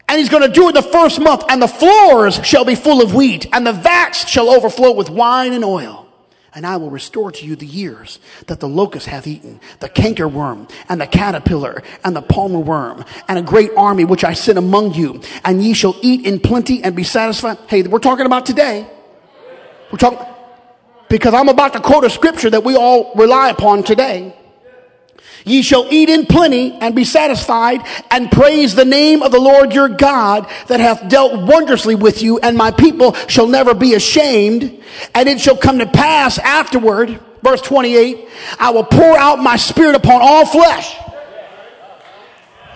And 0.08 0.18
he's 0.18 0.30
going 0.30 0.42
to 0.42 0.50
do 0.50 0.68
it 0.70 0.74
the 0.74 0.82
first 0.82 1.22
month, 1.22 1.44
and 1.50 1.62
the 1.62 1.68
floors 1.68 2.44
shall 2.44 2.66
be 2.66 2.74
full 2.74 3.04
of 3.04 3.14
wheat, 3.14 3.46
and 3.54 3.66
the 3.66 3.74
vats 3.74 4.28
shall 4.28 4.50
overflow 4.50 4.92
with 4.92 5.12
wine 5.12 5.54
and 5.54 5.64
oil. 5.64 6.09
And 6.56 6.66
I 6.66 6.78
will 6.78 6.90
restore 6.90 7.32
to 7.32 7.46
you 7.46 7.56
the 7.56 7.66
years 7.66 8.20
that 8.48 8.60
the 8.60 8.68
locust 8.68 9.06
hath 9.06 9.28
eaten, 9.28 9.60
the 9.82 9.90
cankerworm, 9.90 10.70
and 10.90 11.00
the 11.00 11.06
caterpillar, 11.06 11.84
and 12.04 12.16
the 12.16 12.24
palmer 12.24 12.60
worm, 12.60 13.06
and 13.28 13.38
a 13.38 13.44
great 13.44 13.72
army 13.78 14.04
which 14.04 14.24
I 14.24 14.34
sent 14.34 14.58
among 14.58 14.96
you. 14.96 15.22
And 15.46 15.64
ye 15.64 15.74
shall 15.74 15.96
eat 16.02 16.26
in 16.26 16.40
plenty 16.40 16.84
and 16.84 16.96
be 16.96 17.04
satisfied. 17.04 17.60
Hey, 17.68 17.84
we're 17.84 18.00
talking 18.00 18.26
about 18.26 18.48
today. 18.48 18.90
We're 19.92 20.00
talking, 20.00 20.26
because 21.08 21.34
I'm 21.34 21.50
about 21.50 21.74
to 21.74 21.80
quote 21.80 22.04
a 22.04 22.10
scripture 22.10 22.50
that 22.50 22.64
we 22.64 22.76
all 22.76 23.14
rely 23.16 23.50
upon 23.50 23.84
today. 23.84 24.36
Ye 25.46 25.62
shall 25.62 25.88
eat 25.90 26.10
in 26.10 26.26
plenty 26.26 26.74
and 26.74 26.96
be 26.96 27.06
satisfied 27.06 27.82
and 28.12 28.32
praise 28.32 28.76
the 28.76 28.86
name 28.86 29.24
of 29.24 29.32
the 29.32 29.40
Lord 29.40 29.74
your 29.74 29.90
God 29.90 30.50
that 30.68 30.80
hath 30.80 31.10
dealt 31.10 31.48
wondrously 31.48 31.96
with 31.96 32.22
you 32.22 32.40
and 32.40 32.58
my 32.58 32.72
people 32.72 33.14
shall 33.28 33.48
never 33.48 33.74
be 33.74 33.94
ashamed. 33.94 34.84
And 35.16 35.30
it 35.30 35.40
shall 35.40 35.58
come 35.58 35.80
to 35.80 35.86
pass 35.86 36.38
afterward, 36.38 37.20
verse 37.42 37.62
28, 37.62 38.28
I 38.60 38.72
will 38.72 38.84
pour 38.84 39.18
out 39.18 39.40
my 39.40 39.56
spirit 39.56 39.96
upon 39.96 40.22
all 40.22 40.46
flesh. 40.46 40.96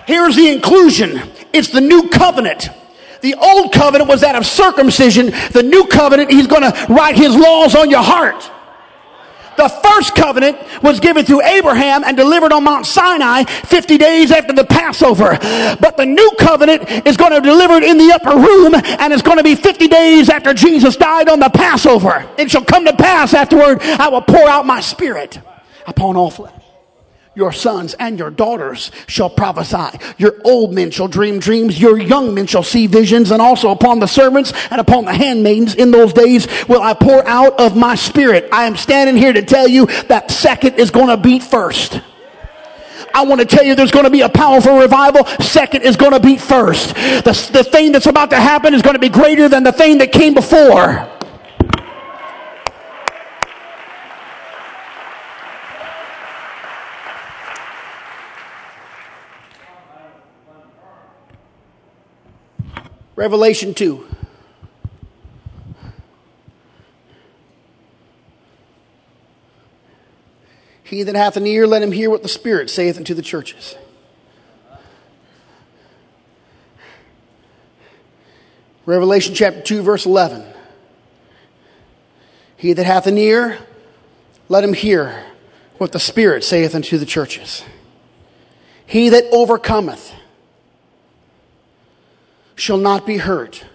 Here's 0.06 0.36
the 0.36 0.50
inclusion. 0.50 1.22
It's 1.54 1.70
the 1.70 1.82
new 1.82 2.10
covenant. 2.10 2.70
The 3.22 3.36
old 3.36 3.72
covenant 3.72 4.10
was 4.10 4.22
that 4.22 4.36
of 4.36 4.46
circumcision. 4.46 5.28
The 5.52 5.64
new 5.64 5.86
covenant, 5.88 6.30
he's 6.30 6.48
going 6.48 6.64
to 6.64 6.86
write 6.90 7.16
his 7.16 7.34
laws 7.36 7.74
on 7.74 7.90
your 7.90 8.04
heart. 8.04 8.52
The 9.58 9.70
first 9.70 10.16
covenant 10.16 10.58
was 10.82 11.00
given 11.00 11.26
through 11.26 11.44
Abraham 11.44 12.04
and 12.04 12.18
delivered 12.18 12.52
on 12.52 12.64
Mount 12.64 12.86
Sinai 12.86 13.44
50 13.44 13.98
days 13.98 14.32
after 14.32 14.54
the 14.54 14.64
Passover. 14.64 15.38
But 15.80 15.98
the 15.98 16.06
new 16.06 16.32
covenant 16.40 16.90
is 17.08 17.18
going 17.18 17.32
to 17.32 17.42
be 17.42 17.48
delivered 17.48 17.84
in 17.84 17.98
the 17.98 18.12
upper 18.14 18.36
room 18.36 18.74
and 18.76 19.14
it's 19.14 19.22
going 19.22 19.38
to 19.38 19.44
be 19.44 19.56
50 19.56 19.88
days 19.88 20.30
after 20.30 20.54
Jesus 20.54 20.96
died 20.98 21.30
on 21.30 21.40
the 21.40 21.50
Passover. 21.50 22.28
It 22.38 22.52
shall 22.52 22.66
come 22.66 22.86
to 22.86 22.94
pass 22.94 23.34
afterward, 23.34 23.82
I 23.82 24.10
will 24.10 24.22
pour 24.22 24.48
out 24.48 24.66
my 24.66 24.82
spirit 24.82 25.40
upon 25.86 26.16
all 26.16 26.32
flesh. 26.32 26.63
Your 27.36 27.52
sons 27.52 27.96
and 27.96 28.20
your 28.20 28.30
daughters 28.30 28.92
shall 29.08 29.30
prophesy. 29.30 29.98
Your 30.20 30.36
old 30.44 30.72
men 30.72 30.92
shall 30.92 31.08
dream 31.08 31.40
dreams. 31.40 31.82
Your 31.82 31.98
young 31.98 32.36
men 32.36 32.46
shall 32.46 32.62
see 32.62 32.86
visions. 32.86 33.32
And 33.32 33.42
also 33.42 33.72
upon 33.72 34.00
the 34.00 34.08
servants 34.08 34.54
and 34.70 34.80
upon 34.80 35.06
the 35.06 35.14
handmaidens 35.14 35.74
in 35.74 35.90
those 35.90 36.14
days 36.14 36.48
will 36.68 36.82
I 36.82 36.94
pour 36.94 37.28
out 37.28 37.60
of 37.60 37.76
my 37.76 37.96
spirit. 37.96 38.50
I 38.52 38.66
am 38.66 38.78
standing 38.78 39.18
here 39.18 39.34
to 39.34 39.42
tell 39.42 39.68
you 39.68 39.88
that 40.08 40.30
second 40.30 40.76
is 40.76 40.92
going 40.92 41.08
to 41.08 41.18
beat 41.18 41.42
first. 41.42 42.00
I 43.16 43.26
want 43.26 43.42
to 43.42 43.46
tell 43.46 43.64
you 43.64 43.76
there's 43.76 43.92
going 43.92 44.06
to 44.06 44.12
be 44.12 44.22
a 44.22 44.30
powerful 44.30 44.78
revival. 44.78 45.26
Second 45.40 45.84
is 45.84 45.96
going 45.96 46.14
to 46.14 46.20
beat 46.20 46.42
first. 46.42 46.96
The, 46.96 47.50
the 47.52 47.64
thing 47.64 47.92
that's 47.92 48.08
about 48.08 48.32
to 48.32 48.38
happen 48.40 48.74
is 48.74 48.82
going 48.82 48.96
to 48.96 49.00
be 49.00 49.10
greater 49.10 49.50
than 49.50 49.64
the 49.64 49.72
thing 49.72 50.00
that 50.00 50.12
came 50.12 50.34
before. 50.34 51.10
Revelation 63.16 63.74
2. 63.74 64.08
He 70.84 71.04
that 71.04 71.16
hath 71.16 71.38
an 71.38 71.48
ear, 71.48 71.66
let 71.66 71.82
him 71.82 71.92
hear 71.92 72.10
what 72.10 72.24
the 72.24 72.30
Spirit 72.30 72.70
saith 72.70 72.98
unto 72.98 73.14
the 73.14 73.22
churches. 73.22 73.76
Revelation 78.86 79.34
chapter 79.34 79.62
2, 79.62 79.82
verse 79.82 80.06
11. 80.06 80.44
He 82.58 82.74
that 82.74 82.86
hath 82.86 83.08
an 83.08 83.18
ear, 83.18 83.58
let 84.50 84.64
him 84.64 84.74
hear 84.74 85.26
what 85.78 85.92
the 85.94 86.00
Spirit 86.00 86.44
saith 86.44 86.76
unto 86.76 86.98
the 86.98 87.06
churches. 87.06 87.64
He 88.86 89.10
that 89.10 89.26
overcometh, 89.32 90.14
shall 92.56 92.78
not 92.78 93.06
be 93.06 93.18
hurt 93.18 93.66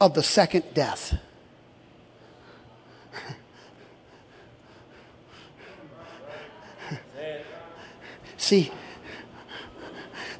of 0.00 0.14
the 0.14 0.22
second 0.22 0.64
death. 0.74 1.18
See, 8.36 8.70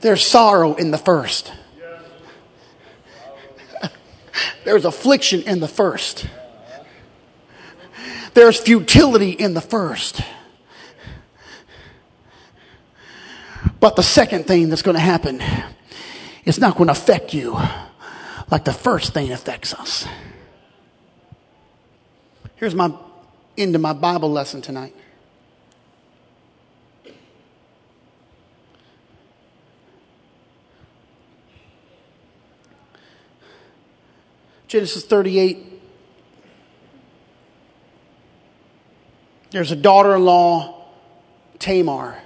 there's 0.01 0.25
sorrow 0.25 0.75
in 0.75 0.91
the 0.91 0.99
first. 0.99 1.53
There's 4.65 4.85
affliction 4.85 5.43
in 5.43 5.61
the 5.61 5.69
first. 5.69 6.27
There's 8.35 8.59
futility 8.59 9.31
in 9.31 9.55
the 9.55 9.61
first. 9.61 10.21
But 13.81 13.97
the 13.97 14.03
second 14.03 14.47
thing 14.47 14.69
that's 14.69 14.83
going 14.83 14.97
to 14.97 15.01
happen 15.01 15.43
it's 16.49 16.59
not 16.59 16.79
going 16.79 16.87
to 16.87 16.93
affect 16.93 17.35
you 17.35 17.59
like 18.51 18.65
the 18.65 18.73
first 18.73 19.13
thing 19.13 19.33
affects 19.33 19.75
us. 19.75 20.07
Here's 22.57 22.75
my 22.75 22.91
end 23.59 23.75
of 23.75 23.83
my 23.83 23.93
Bible 23.93 24.33
lesson 24.33 24.63
tonight. 24.63 24.95
Genesis 34.69 35.05
38. 35.05 35.83
There's 39.51 39.71
a 39.71 39.77
daughter 39.77 40.17
in 40.17 40.25
law, 40.25 40.87
Tamar. 41.59 42.17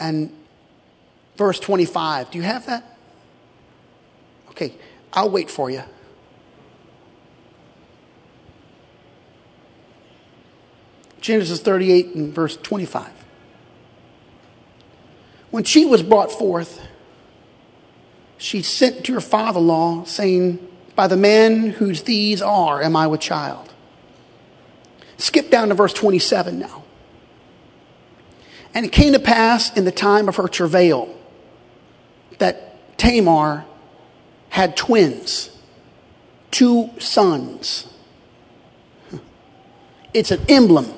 And 0.00 0.32
verse 1.36 1.60
25. 1.60 2.30
Do 2.30 2.38
you 2.38 2.44
have 2.44 2.66
that? 2.66 2.98
Okay, 4.50 4.74
I'll 5.12 5.30
wait 5.30 5.50
for 5.50 5.70
you. 5.70 5.82
Genesis 11.20 11.60
38 11.60 12.14
and 12.14 12.34
verse 12.34 12.56
25. 12.56 13.10
When 15.50 15.64
she 15.64 15.84
was 15.84 16.02
brought 16.02 16.30
forth, 16.30 16.86
she 18.36 18.62
sent 18.62 19.04
to 19.04 19.14
her 19.14 19.20
father 19.20 19.58
in 19.58 19.66
law, 19.66 20.04
saying, 20.04 20.66
By 20.94 21.06
the 21.06 21.16
man 21.16 21.70
whose 21.70 22.02
these 22.02 22.40
are, 22.40 22.82
am 22.82 22.96
I 22.96 23.06
with 23.08 23.20
child. 23.20 23.72
Skip 25.16 25.50
down 25.50 25.68
to 25.68 25.74
verse 25.74 25.92
27 25.92 26.58
now. 26.58 26.84
And 28.74 28.86
it 28.86 28.92
came 28.92 29.12
to 29.12 29.18
pass 29.18 29.76
in 29.76 29.84
the 29.84 29.92
time 29.92 30.28
of 30.28 30.36
her 30.36 30.48
travail 30.48 31.14
that 32.38 32.96
Tamar 32.98 33.64
had 34.50 34.76
twins, 34.76 35.50
two 36.50 36.90
sons. 36.98 37.92
It's 40.14 40.30
an 40.30 40.40
emblem. 40.48 40.92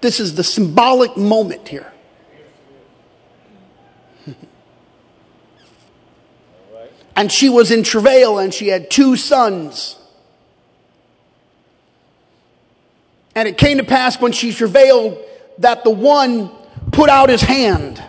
This 0.00 0.20
is 0.20 0.34
the 0.34 0.44
symbolic 0.44 1.16
moment 1.16 1.68
here. 1.68 1.92
and 7.16 7.32
she 7.32 7.48
was 7.48 7.70
in 7.70 7.82
travail 7.82 8.38
and 8.38 8.52
she 8.52 8.68
had 8.68 8.90
two 8.90 9.16
sons. 9.16 9.96
And 13.34 13.48
it 13.48 13.58
came 13.58 13.78
to 13.78 13.84
pass 13.84 14.20
when 14.20 14.32
she 14.32 14.52
travailed 14.52 15.18
that 15.58 15.84
the 15.84 15.90
one 15.90 16.50
put 16.92 17.08
out 17.08 17.28
his 17.28 17.42
hand. 17.42 18.02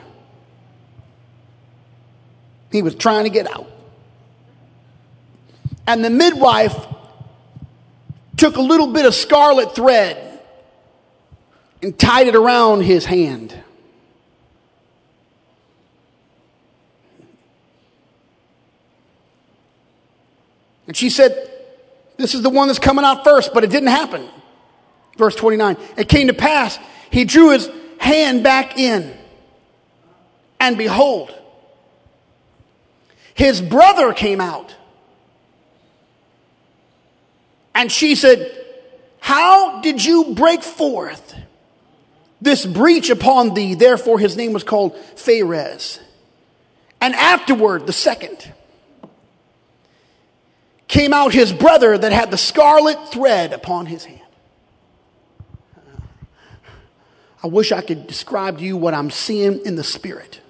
He 2.71 2.81
was 2.81 2.95
trying 2.95 3.23
to 3.23 3.29
get 3.29 3.49
out. 3.49 3.69
And 5.85 6.03
the 6.03 6.09
midwife 6.09 6.75
took 8.35 8.57
a 8.57 8.61
little 8.61 8.87
bit 8.87 9.05
of 9.05 9.15
scarlet 9.15 9.73
thread 9.73 10.41
and 11.81 11.97
tied 11.97 12.27
it 12.27 12.35
around 12.35 12.81
his 12.81 13.05
hand. 13.05 13.55
And 20.87 20.95
she 20.95 21.09
said, 21.09 21.51
This 22.15 22.33
is 22.33 22.41
the 22.41 22.49
one 22.49 22.67
that's 22.67 22.79
coming 22.79 23.05
out 23.05 23.23
first, 23.23 23.53
but 23.53 23.63
it 23.63 23.69
didn't 23.69 23.89
happen. 23.89 24.27
Verse 25.17 25.35
29. 25.35 25.77
It 25.97 26.07
came 26.07 26.27
to 26.27 26.33
pass, 26.33 26.79
he 27.09 27.25
drew 27.25 27.51
his 27.51 27.69
hand 27.99 28.43
back 28.43 28.77
in, 28.77 29.15
and 30.59 30.77
behold, 30.77 31.33
his 33.33 33.61
brother 33.61 34.13
came 34.13 34.41
out. 34.41 34.75
And 37.75 37.91
she 37.91 38.15
said, 38.15 38.51
How 39.19 39.81
did 39.81 40.03
you 40.03 40.33
break 40.33 40.63
forth 40.63 41.35
this 42.41 42.65
breach 42.65 43.11
upon 43.11 43.53
thee? 43.53 43.75
Therefore, 43.75 44.17
his 44.17 44.35
name 44.35 44.53
was 44.53 44.63
called 44.63 44.95
Pharez. 45.15 45.99
And 46.99 47.13
afterward, 47.13 47.85
the 47.85 47.93
second 47.93 48.51
came 50.87 51.13
out 51.13 51.33
his 51.33 51.53
brother 51.53 51.95
that 51.95 52.11
had 52.11 52.31
the 52.31 52.37
scarlet 52.37 53.09
thread 53.09 53.53
upon 53.53 53.85
his 53.85 54.05
hand. 54.05 54.21
I 57.43 57.47
wish 57.47 57.71
I 57.71 57.81
could 57.81 58.07
describe 58.07 58.59
to 58.59 58.63
you 58.63 58.77
what 58.77 58.93
I'm 58.93 59.11
seeing 59.11 59.65
in 59.65 59.75
the 59.75 59.83
spirit. 59.83 60.41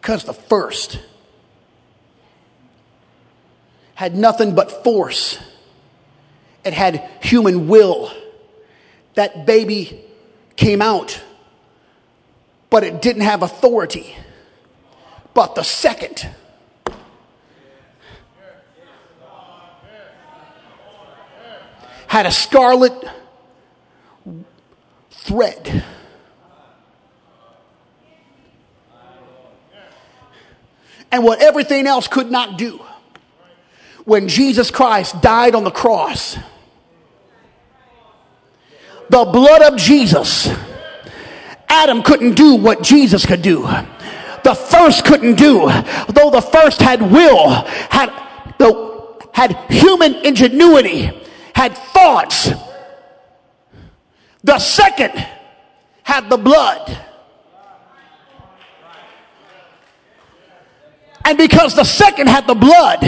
Because 0.00 0.24
the 0.24 0.34
first 0.34 0.98
had 3.94 4.16
nothing 4.16 4.54
but 4.54 4.84
force, 4.84 5.38
it 6.64 6.72
had 6.72 7.08
human 7.20 7.68
will. 7.68 8.12
That 9.14 9.46
baby 9.46 10.04
came 10.56 10.80
out, 10.80 11.20
but 12.70 12.84
it 12.84 13.02
didn't 13.02 13.22
have 13.22 13.42
authority. 13.42 14.16
But 15.34 15.54
the 15.54 15.62
second, 15.62 16.28
had 22.06 22.26
a 22.26 22.30
scarlet 22.30 22.92
thread. 25.24 25.84
And 31.10 31.24
what 31.24 31.42
everything 31.42 31.86
else 31.86 32.08
could 32.08 32.30
not 32.30 32.56
do. 32.56 32.80
When 34.04 34.28
Jesus 34.28 34.70
Christ 34.70 35.20
died 35.20 35.54
on 35.54 35.62
the 35.62 35.70
cross, 35.70 36.36
the 39.10 39.24
blood 39.26 39.62
of 39.62 39.78
Jesus, 39.78 40.48
Adam 41.68 42.02
couldn't 42.02 42.34
do 42.34 42.56
what 42.56 42.82
Jesus 42.82 43.24
could 43.26 43.42
do. 43.42 43.62
The 44.42 44.54
first 44.54 45.04
couldn't 45.04 45.36
do, 45.36 45.70
though 46.08 46.30
the 46.30 46.40
first 46.40 46.80
had 46.80 47.00
will, 47.00 47.50
had 47.90 48.10
the 48.58 48.92
had 49.32 49.56
human 49.70 50.14
ingenuity, 50.26 51.10
had 51.54 51.76
thoughts. 51.76 52.50
The 54.44 54.58
second 54.58 55.26
had 56.02 56.28
the 56.28 56.36
blood. 56.36 56.98
And 61.24 61.38
because 61.38 61.74
the 61.74 61.84
second 61.84 62.28
had 62.28 62.46
the 62.46 62.54
blood, 62.54 63.00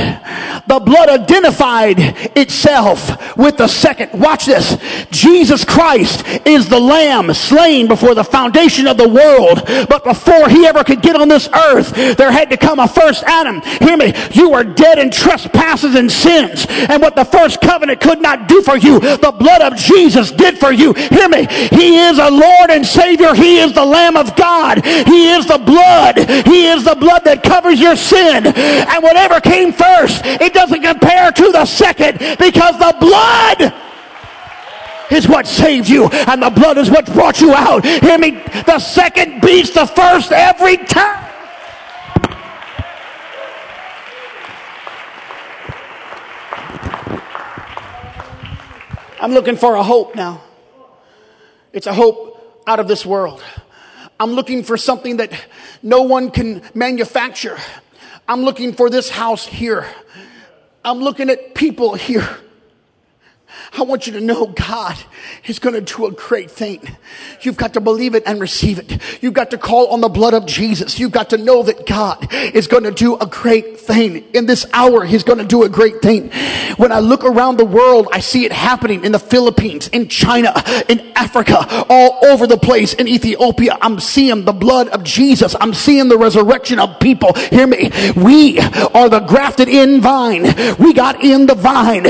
the 0.66 0.81
blood 0.81 1.09
identified 1.09 1.96
itself 2.37 3.37
with 3.37 3.57
the 3.57 3.68
second. 3.68 4.18
Watch 4.18 4.46
this. 4.46 4.77
Jesus 5.11 5.64
Christ 5.64 6.24
is 6.46 6.68
the 6.68 6.79
lamb 6.79 7.33
slain 7.35 7.88
before 7.88 8.14
the 8.14 8.24
foundation 8.24 8.87
of 8.87 8.96
the 8.96 9.09
world. 9.09 9.62
But 9.88 10.05
before 10.05 10.48
he 10.48 10.66
ever 10.66 10.85
could 10.85 11.03
get 11.03 11.16
on 11.16 11.29
this 11.29 11.48
earth, 11.48 12.16
there 12.16 12.31
had 12.31 12.50
to 12.50 12.57
come 12.57 12.79
a 12.79 12.88
first 12.88 13.24
Adam. 13.24 13.61
Hear 13.81 13.96
me. 13.96 14.14
You 14.33 14.55
are 14.55 14.64
dead 14.64 14.98
in 14.98 15.11
trespasses 15.11 15.94
and 15.94 16.11
sins. 16.11 16.66
And 16.68 17.03
what 17.03 17.16
the 17.16 17.24
first 17.24 17.61
covenant 17.61 18.00
could 18.00 18.22
not 18.22 18.48
do 18.48 18.62
for 18.62 18.77
you, 18.77 19.00
the 19.00 19.35
blood 19.37 19.61
of 19.62 19.77
Jesus 19.77 20.31
did 20.31 20.59
for 20.59 20.72
you. 20.72 20.92
Hear 20.92 21.29
me. 21.29 21.46
He 21.46 21.98
is 21.98 22.18
a 22.18 22.31
Lord 22.31 22.70
and 22.70 22.87
Savior. 22.87 23.35
He 23.35 23.59
is 23.59 23.72
the 23.72 23.85
Lamb 23.85 24.16
of 24.16 24.37
God. 24.37 24.85
He 24.85 25.31
is 25.31 25.46
the 25.46 25.59
blood. 25.59 26.18
He 26.46 26.66
is 26.66 26.85
the 26.85 26.94
blood 26.94 27.24
that 27.24 27.42
covers 27.42 27.81
your 27.81 27.96
sin. 28.05 28.47
And 28.47 29.03
whatever 29.03 29.40
came 29.40 29.73
first, 29.73 30.23
it 30.25 30.53
doesn't 30.53 30.83
compare 30.83 31.33
to 31.33 31.53
the 31.53 31.64
second 31.64 32.19
because 32.38 32.79
the 32.79 32.97
blood 33.01 33.75
is 35.11 35.29
what 35.29 35.47
saved 35.47 35.88
you 35.88 36.09
and 36.09 36.43
the 36.43 36.51
blood 36.51 36.79
is 36.79 36.90
what 36.90 37.07
brought 37.12 37.40
you 37.40 37.53
out. 37.55 37.85
Hear 37.85 38.19
me? 38.19 38.31
The 38.67 38.79
second 38.79 39.40
beats 39.40 39.71
the 39.71 39.87
first 39.87 40.33
every 40.33 40.77
time. 40.77 41.25
I'm 49.21 49.33
looking 49.33 49.57
for 49.57 49.75
a 49.75 49.83
hope 49.83 50.14
now. 50.14 50.43
It's 51.73 51.87
a 51.87 51.95
hope 51.95 52.62
out 52.67 52.79
of 52.79 52.88
this 52.88 53.07
world. 53.07 53.43
I'm 54.21 54.33
looking 54.33 54.62
for 54.62 54.77
something 54.77 55.17
that 55.17 55.33
no 55.83 56.03
one 56.03 56.31
can 56.31 56.62
manufacture. 56.75 57.57
I'm 58.27 58.43
looking 58.43 58.73
for 58.73 58.89
this 58.91 59.11
house 59.11 59.47
here. 59.47 59.87
I'm 60.85 60.99
looking 60.99 61.31
at 61.31 61.55
people 61.55 61.95
here. 61.95 62.29
I 63.77 63.83
want 63.83 64.07
you 64.07 64.12
to 64.14 64.21
know 64.21 64.47
God 64.47 64.97
is 65.47 65.59
going 65.59 65.75
to 65.75 65.81
do 65.81 66.07
a 66.07 66.12
great 66.12 66.51
thing. 66.51 66.81
You've 67.40 67.57
got 67.57 67.75
to 67.75 67.81
believe 67.81 68.14
it 68.14 68.23
and 68.27 68.40
receive 68.40 68.79
it. 68.79 69.23
You've 69.23 69.35
got 69.35 69.51
to 69.51 69.59
call 69.59 69.88
on 69.88 70.01
the 70.01 70.09
blood 70.09 70.35
of 70.35 70.47
Jesus. 70.47 70.99
You've 70.99 71.12
got 71.12 71.31
to 71.31 71.38
know 71.38 71.62
that 71.64 71.87
God 71.87 72.33
is 72.33 72.67
going 72.67 72.85
to 72.85 72.90
do 72.90 73.17
a 73.17 73.27
great 73.27 73.81
thing. 73.81 74.25
In 74.33 74.47
this 74.47 74.67
hour, 74.73 75.05
He's 75.05 75.25
going 75.25 75.38
to 75.38 75.45
do 75.45 75.64
a 75.64 75.69
great 75.69 76.01
thing. 76.03 76.31
When 76.77 76.93
I 76.93 77.01
look 77.01 77.25
around 77.25 77.59
the 77.59 77.64
world, 77.64 78.09
I 78.12 78.21
see 78.21 78.45
it 78.45 78.53
happening 78.53 79.05
in 79.05 79.12
the 79.12 79.19
Philippines, 79.19 79.88
in 79.88 80.09
China, 80.09 80.53
in 80.88 81.12
Africa, 81.17 81.85
all 81.88 82.25
over 82.25 82.47
the 82.47 82.59
place, 82.59 82.95
in 82.95 83.09
Ethiopia. 83.09 83.77
I'm 83.81 84.01
seeing 84.01 84.45
the 84.45 84.53
blood 84.53 84.88
of 84.88 85.05
Jesus. 85.05 85.55
I'm 85.61 85.75
seeing 85.75 86.09
the 86.09 86.19
resurrection 86.19 86.79
of 86.79 86.99
people. 87.01 87.33
Hear 87.35 87.67
me. 87.67 87.90
We 88.17 88.59
are 88.61 89.09
the 89.09 89.21
grafted 89.21 89.69
in 89.69 90.01
vine. 90.01 90.43
We 90.79 90.93
got 90.93 91.23
in 91.23 91.47
the 91.47 91.55
vine. 91.55 92.05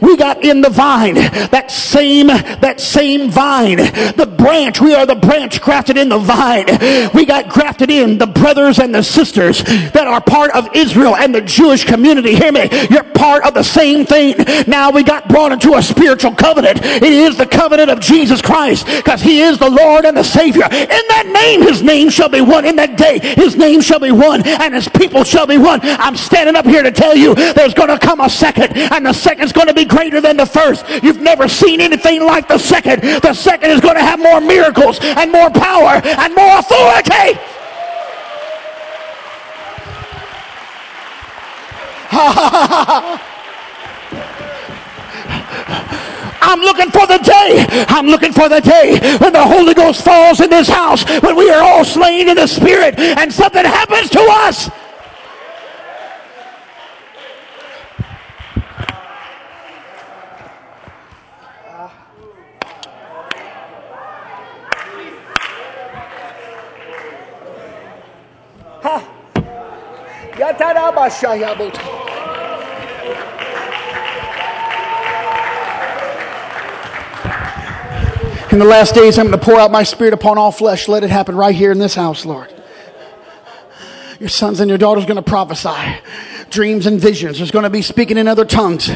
We 0.00 0.16
got 0.16 0.44
in 0.44 0.60
the 0.60 0.70
vine 0.74 1.14
that 1.14 1.70
same, 1.70 2.26
that 2.26 2.80
same 2.80 3.30
vine, 3.30 3.76
the 3.76 4.34
branch, 4.36 4.80
we 4.80 4.94
are 4.94 5.06
the 5.06 5.14
branch 5.14 5.60
grafted 5.60 5.96
in 5.96 6.08
the 6.08 6.18
vine. 6.18 6.66
We 7.14 7.24
got 7.24 7.48
grafted 7.48 7.90
in 7.90 8.18
the 8.18 8.26
brothers 8.26 8.78
and 8.78 8.94
the 8.94 9.02
sisters 9.02 9.62
that 9.62 10.06
are 10.06 10.20
part 10.20 10.50
of 10.52 10.68
Israel 10.74 11.16
and 11.16 11.34
the 11.34 11.40
Jewish 11.40 11.84
community. 11.84 12.34
Hear 12.34 12.52
me. 12.52 12.68
You're 12.90 13.04
part 13.04 13.44
of 13.44 13.54
the 13.54 13.62
same 13.62 14.04
thing. 14.04 14.36
Now 14.66 14.90
we 14.90 15.02
got 15.02 15.28
brought 15.28 15.52
into 15.52 15.74
a 15.74 15.82
spiritual 15.82 16.34
covenant. 16.34 16.80
It 16.82 17.02
is 17.04 17.36
the 17.36 17.46
covenant 17.46 17.90
of 17.90 18.00
Jesus 18.00 18.42
Christ 18.42 18.86
because 18.86 19.20
he 19.20 19.40
is 19.40 19.58
the 19.58 19.70
Lord 19.70 20.04
and 20.04 20.16
the 20.16 20.22
Savior. 20.24 20.64
In 20.64 21.04
that 21.08 21.30
name, 21.32 21.62
his 21.62 21.82
name 21.82 22.10
shall 22.10 22.28
be 22.28 22.40
one. 22.40 22.64
In 22.64 22.76
that 22.76 22.96
day, 22.96 23.20
his 23.20 23.56
name 23.56 23.80
shall 23.80 24.00
be 24.00 24.12
one 24.12 24.46
and 24.46 24.74
his 24.74 24.88
people 24.88 25.24
shall 25.24 25.46
be 25.46 25.58
one. 25.58 25.80
I'm 25.82 26.16
standing 26.16 26.56
up 26.56 26.66
here 26.66 26.82
to 26.82 26.90
tell 26.90 27.16
you 27.16 27.34
there's 27.34 27.74
going 27.74 27.90
to 27.90 27.98
come 27.98 28.20
a 28.20 28.30
second 28.30 28.76
and 28.76 29.06
the 29.06 29.12
second's 29.12 29.52
going 29.52 29.68
to 29.68 29.74
be 29.74 29.84
greater 29.84 30.20
than 30.20 30.36
the 30.36 30.46
first. 30.46 30.63
You've 31.02 31.20
never 31.20 31.48
seen 31.48 31.80
anything 31.80 32.22
like 32.22 32.48
the 32.48 32.58
second. 32.58 33.02
The 33.02 33.34
second 33.34 33.70
is 33.70 33.80
going 33.80 33.96
to 33.96 34.02
have 34.02 34.18
more 34.18 34.40
miracles 34.40 34.98
and 35.00 35.30
more 35.30 35.50
power 35.50 36.00
and 36.04 36.34
more 36.34 36.58
authority. 36.58 37.38
I'm 46.46 46.60
looking 46.60 46.90
for 46.90 47.06
the 47.06 47.18
day. 47.18 47.66
I'm 47.88 48.06
looking 48.06 48.32
for 48.32 48.48
the 48.48 48.60
day 48.60 49.00
when 49.18 49.32
the 49.32 49.42
Holy 49.42 49.74
Ghost 49.74 50.04
falls 50.04 50.40
in 50.40 50.50
this 50.50 50.68
house, 50.68 51.04
when 51.22 51.36
we 51.36 51.50
are 51.50 51.62
all 51.62 51.84
slain 51.84 52.28
in 52.28 52.36
the 52.36 52.46
Spirit 52.46 52.98
and 52.98 53.32
something 53.32 53.64
happens 53.64 54.10
to 54.10 54.20
us. 54.20 54.70
In 78.50 78.58
the 78.58 78.64
last 78.64 78.94
days, 78.94 79.18
I'm 79.18 79.26
going 79.26 79.38
to 79.38 79.44
pour 79.44 79.60
out 79.60 79.70
my 79.70 79.82
spirit 79.82 80.14
upon 80.14 80.38
all 80.38 80.50
flesh. 80.50 80.88
Let 80.88 81.04
it 81.04 81.10
happen 81.10 81.36
right 81.36 81.54
here 81.54 81.72
in 81.72 81.78
this 81.78 81.94
house, 81.94 82.24
Lord. 82.24 82.50
Your 84.18 84.30
sons 84.30 84.60
and 84.60 84.68
your 84.70 84.78
daughters 84.78 85.04
are 85.04 85.06
going 85.06 85.16
to 85.16 85.22
prophesy 85.22 85.98
dreams 86.48 86.86
and 86.86 86.98
visions. 86.98 87.36
There's 87.36 87.50
going 87.50 87.64
to 87.64 87.70
be 87.70 87.82
speaking 87.82 88.16
in 88.16 88.26
other 88.26 88.46
tongues. 88.46 88.88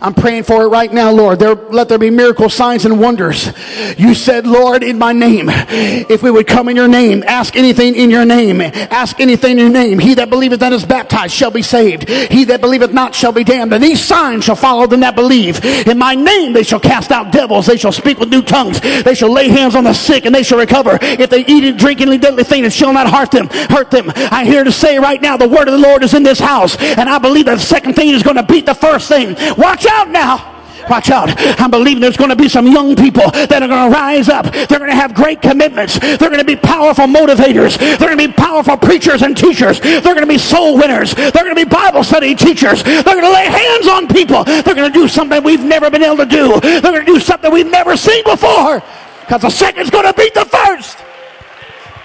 I'm 0.00 0.14
praying 0.14 0.44
for 0.44 0.64
it 0.64 0.68
right 0.68 0.92
now, 0.92 1.10
Lord. 1.10 1.38
There, 1.38 1.54
let 1.54 1.88
there 1.88 1.98
be 1.98 2.10
miracle 2.10 2.48
signs 2.48 2.84
and 2.84 3.00
wonders. 3.00 3.50
You 3.96 4.14
said, 4.14 4.46
Lord, 4.46 4.82
in 4.82 4.98
my 4.98 5.12
name, 5.12 5.46
if 5.48 6.22
we 6.22 6.30
would 6.30 6.46
come 6.46 6.68
in 6.68 6.76
your 6.76 6.88
name, 6.88 7.22
ask 7.26 7.56
anything 7.56 7.94
in 7.94 8.10
your 8.10 8.24
name, 8.24 8.60
ask 8.60 9.20
anything 9.20 9.52
in 9.52 9.58
your 9.58 9.68
name. 9.68 9.98
He 9.98 10.14
that 10.14 10.30
believeth 10.30 10.62
and 10.62 10.74
is 10.74 10.84
baptized 10.84 11.34
shall 11.34 11.50
be 11.50 11.62
saved. 11.62 12.08
He 12.08 12.44
that 12.44 12.60
believeth 12.60 12.92
not 12.92 13.14
shall 13.14 13.32
be 13.32 13.44
damned. 13.44 13.72
And 13.72 13.82
these 13.82 14.02
signs 14.02 14.44
shall 14.44 14.56
follow 14.56 14.86
them 14.86 15.00
that 15.00 15.14
believe. 15.14 15.64
In 15.64 15.98
my 15.98 16.14
name 16.14 16.52
they 16.52 16.62
shall 16.62 16.80
cast 16.80 17.10
out 17.10 17.32
devils. 17.32 17.66
They 17.66 17.76
shall 17.76 17.92
speak 17.92 18.18
with 18.18 18.28
new 18.28 18.42
tongues. 18.42 18.80
They 18.80 19.14
shall 19.14 19.32
lay 19.32 19.48
hands 19.48 19.74
on 19.74 19.84
the 19.84 19.94
sick 19.94 20.26
and 20.26 20.34
they 20.34 20.42
shall 20.42 20.58
recover. 20.58 20.98
If 21.00 21.30
they 21.30 21.44
eat 21.46 21.64
and 21.64 21.78
drink 21.78 22.00
any 22.00 22.18
deadly 22.18 22.44
thing, 22.44 22.64
it 22.64 22.72
shall 22.72 22.92
not 22.92 23.10
hurt 23.10 23.30
them. 23.30 23.48
Hurt 23.48 23.90
them. 23.90 24.12
I'm 24.14 24.46
here 24.46 24.64
to 24.64 24.72
say 24.72 24.98
right 24.98 25.20
now, 25.20 25.36
the 25.36 25.48
word 25.48 25.68
of 25.68 25.72
the 25.72 25.86
Lord 25.86 26.02
is 26.02 26.14
in 26.14 26.22
this 26.22 26.38
house. 26.38 26.76
And 26.76 27.08
I 27.08 27.18
believe 27.18 27.46
that 27.46 27.56
the 27.56 27.60
second 27.64 27.94
thing 27.94 28.10
is 28.10 28.22
going 28.22 28.36
to 28.36 28.42
beat 28.42 28.66
the 28.66 28.74
first 28.74 29.08
thing. 29.08 29.34
Watch 29.56 29.85
out 29.86 30.10
now. 30.10 30.56
Watch 30.88 31.10
out. 31.10 31.32
I'm 31.60 31.70
believing 31.70 32.00
there's 32.00 32.16
going 32.16 32.30
to 32.30 32.36
be 32.36 32.48
some 32.48 32.66
young 32.66 32.94
people 32.94 33.28
that 33.32 33.62
are 33.62 33.68
going 33.68 33.90
to 33.90 33.96
rise 33.96 34.28
up. 34.28 34.46
They're 34.52 34.78
going 34.78 34.90
to 34.90 34.94
have 34.94 35.14
great 35.14 35.42
commitments. 35.42 35.98
They're 35.98 36.30
going 36.30 36.38
to 36.38 36.44
be 36.44 36.56
powerful 36.56 37.06
motivators. 37.06 37.76
They're 37.78 37.98
going 37.98 38.18
to 38.18 38.28
be 38.28 38.32
powerful 38.32 38.76
preachers 38.76 39.22
and 39.22 39.36
teachers. 39.36 39.80
They're 39.80 40.02
going 40.02 40.20
to 40.20 40.26
be 40.26 40.38
soul 40.38 40.76
winners. 40.76 41.14
They're 41.14 41.32
going 41.32 41.54
to 41.54 41.64
be 41.64 41.64
Bible 41.64 42.04
study 42.04 42.34
teachers. 42.34 42.82
They're 42.82 43.02
going 43.02 43.22
to 43.22 43.32
lay 43.32 43.46
hands 43.46 43.88
on 43.88 44.06
people. 44.06 44.44
They're 44.44 44.74
going 44.74 44.92
to 44.92 44.98
do 44.98 45.08
something 45.08 45.42
we've 45.42 45.64
never 45.64 45.90
been 45.90 46.02
able 46.02 46.18
to 46.18 46.26
do. 46.26 46.60
They're 46.60 46.80
going 46.80 47.06
to 47.06 47.12
do 47.12 47.20
something 47.20 47.50
we've 47.50 47.70
never 47.70 47.96
seen 47.96 48.22
before. 48.24 48.82
Because 49.20 49.42
the 49.42 49.50
second's 49.50 49.90
going 49.90 50.06
to 50.06 50.14
beat 50.14 50.34
the 50.34 50.44
first. 50.44 50.98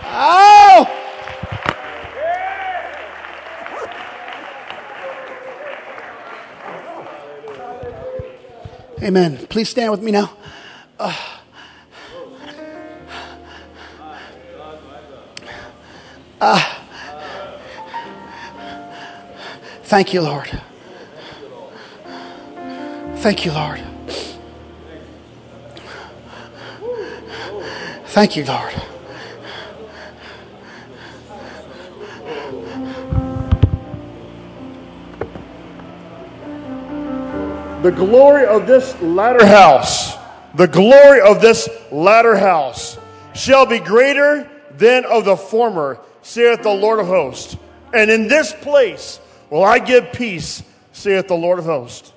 Oh! 0.05 1.10
Amen. 9.03 9.47
Please 9.47 9.67
stand 9.67 9.89
with 9.89 10.01
me 10.01 10.11
now. 10.11 10.31
Uh, 10.99 11.39
uh, 16.39 16.75
thank 19.83 20.13
you, 20.13 20.21
Lord. 20.21 20.49
Thank 23.15 23.45
you, 23.45 23.51
Lord. 23.51 23.81
Thank 28.05 28.35
you, 28.35 28.45
Lord. 28.45 28.73
The 37.81 37.91
glory 37.91 38.45
of 38.45 38.67
this 38.67 38.99
latter 39.01 39.45
house, 39.45 40.15
the 40.53 40.67
glory 40.67 41.19
of 41.19 41.41
this 41.41 41.67
latter 41.91 42.35
house 42.35 42.97
shall 43.33 43.65
be 43.65 43.79
greater 43.79 44.47
than 44.77 45.03
of 45.05 45.25
the 45.25 45.35
former, 45.35 45.99
saith 46.21 46.61
the 46.61 46.69
Lord 46.73 46.99
of 46.99 47.07
hosts. 47.07 47.57
And 47.93 48.11
in 48.11 48.27
this 48.27 48.53
place 48.53 49.19
will 49.49 49.63
I 49.63 49.79
give 49.79 50.13
peace, 50.13 50.61
saith 50.91 51.27
the 51.27 51.35
Lord 51.35 51.57
of 51.57 51.65
hosts. 51.65 52.13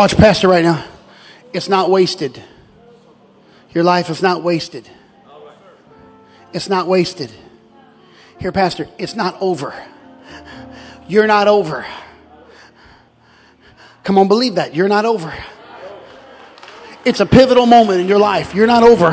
Watch 0.00 0.16
Pastor 0.16 0.48
right 0.48 0.64
now. 0.64 0.82
It's 1.52 1.68
not 1.68 1.90
wasted. 1.90 2.42
Your 3.74 3.84
life 3.84 4.08
is 4.08 4.22
not 4.22 4.42
wasted. 4.42 4.88
It's 6.54 6.70
not 6.70 6.86
wasted. 6.86 7.30
Here, 8.38 8.50
Pastor, 8.50 8.88
it's 8.96 9.14
not 9.14 9.36
over. 9.42 9.74
You're 11.06 11.26
not 11.26 11.48
over. 11.48 11.84
Come 14.02 14.16
on, 14.16 14.26
believe 14.26 14.54
that. 14.54 14.74
You're 14.74 14.88
not 14.88 15.04
over. 15.04 15.34
It's 17.04 17.20
a 17.20 17.26
pivotal 17.26 17.66
moment 17.66 18.00
in 18.00 18.08
your 18.08 18.18
life. 18.18 18.54
You're 18.54 18.66
not 18.66 18.82
over. 18.82 19.12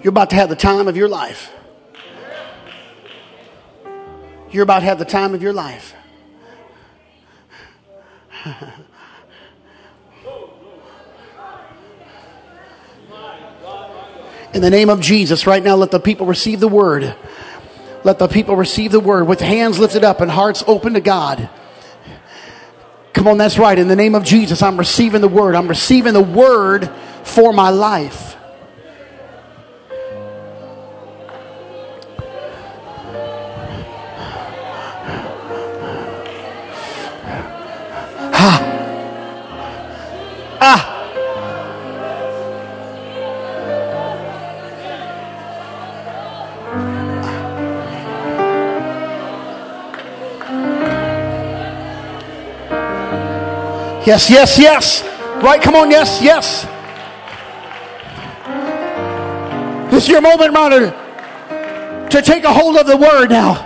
You're 0.00 0.10
about 0.10 0.30
to 0.30 0.36
have 0.36 0.48
the 0.48 0.54
time 0.54 0.86
of 0.86 0.96
your 0.96 1.08
life. 1.08 1.52
You're 4.56 4.62
about 4.62 4.78
to 4.78 4.86
have 4.86 4.98
the 4.98 5.04
time 5.04 5.34
of 5.34 5.42
your 5.42 5.52
life. 5.52 5.94
In 14.54 14.62
the 14.62 14.70
name 14.70 14.88
of 14.88 15.02
Jesus, 15.02 15.46
right 15.46 15.62
now, 15.62 15.74
let 15.74 15.90
the 15.90 16.00
people 16.00 16.24
receive 16.24 16.60
the 16.60 16.68
word. 16.68 17.14
Let 18.02 18.18
the 18.18 18.28
people 18.28 18.56
receive 18.56 18.92
the 18.92 19.00
word 19.00 19.24
with 19.24 19.40
hands 19.40 19.78
lifted 19.78 20.04
up 20.04 20.22
and 20.22 20.30
hearts 20.30 20.64
open 20.66 20.94
to 20.94 21.02
God. 21.02 21.50
Come 23.12 23.28
on, 23.28 23.36
that's 23.36 23.58
right. 23.58 23.78
In 23.78 23.88
the 23.88 23.96
name 23.96 24.14
of 24.14 24.24
Jesus, 24.24 24.62
I'm 24.62 24.78
receiving 24.78 25.20
the 25.20 25.28
word. 25.28 25.54
I'm 25.54 25.68
receiving 25.68 26.14
the 26.14 26.22
word 26.22 26.90
for 27.24 27.52
my 27.52 27.68
life. 27.68 28.35
Yes, 54.06 54.30
yes, 54.30 54.56
yes. 54.56 55.02
Right? 55.42 55.60
Come 55.60 55.74
on, 55.74 55.90
yes, 55.90 56.22
yes. 56.22 56.64
This 59.90 60.04
is 60.04 60.08
your 60.08 60.20
moment, 60.20 60.52
brother, 60.52 60.90
to 62.10 62.22
take 62.22 62.44
a 62.44 62.52
hold 62.52 62.76
of 62.76 62.86
the 62.86 62.96
word 62.96 63.30
now. 63.30 63.64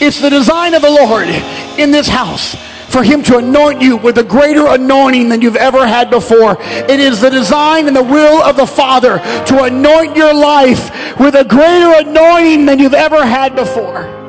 It's 0.00 0.22
the 0.22 0.30
design 0.30 0.72
of 0.72 0.80
the 0.80 0.90
Lord 0.90 1.28
in 1.78 1.90
this 1.90 2.08
house 2.08 2.56
for 2.88 3.02
him 3.02 3.22
to 3.24 3.36
anoint 3.36 3.82
you 3.82 3.98
with 3.98 4.16
a 4.16 4.24
greater 4.24 4.66
anointing 4.68 5.28
than 5.28 5.42
you've 5.42 5.56
ever 5.56 5.86
had 5.86 6.08
before. 6.08 6.56
It 6.60 6.98
is 6.98 7.20
the 7.20 7.28
design 7.28 7.88
and 7.88 7.96
the 7.96 8.02
will 8.02 8.42
of 8.42 8.56
the 8.56 8.66
Father 8.66 9.18
to 9.18 9.64
anoint 9.64 10.16
your 10.16 10.32
life 10.32 11.20
with 11.20 11.34
a 11.34 11.44
greater 11.44 12.08
anointing 12.08 12.64
than 12.64 12.78
you've 12.78 12.94
ever 12.94 13.22
had 13.22 13.54
before. 13.54 14.25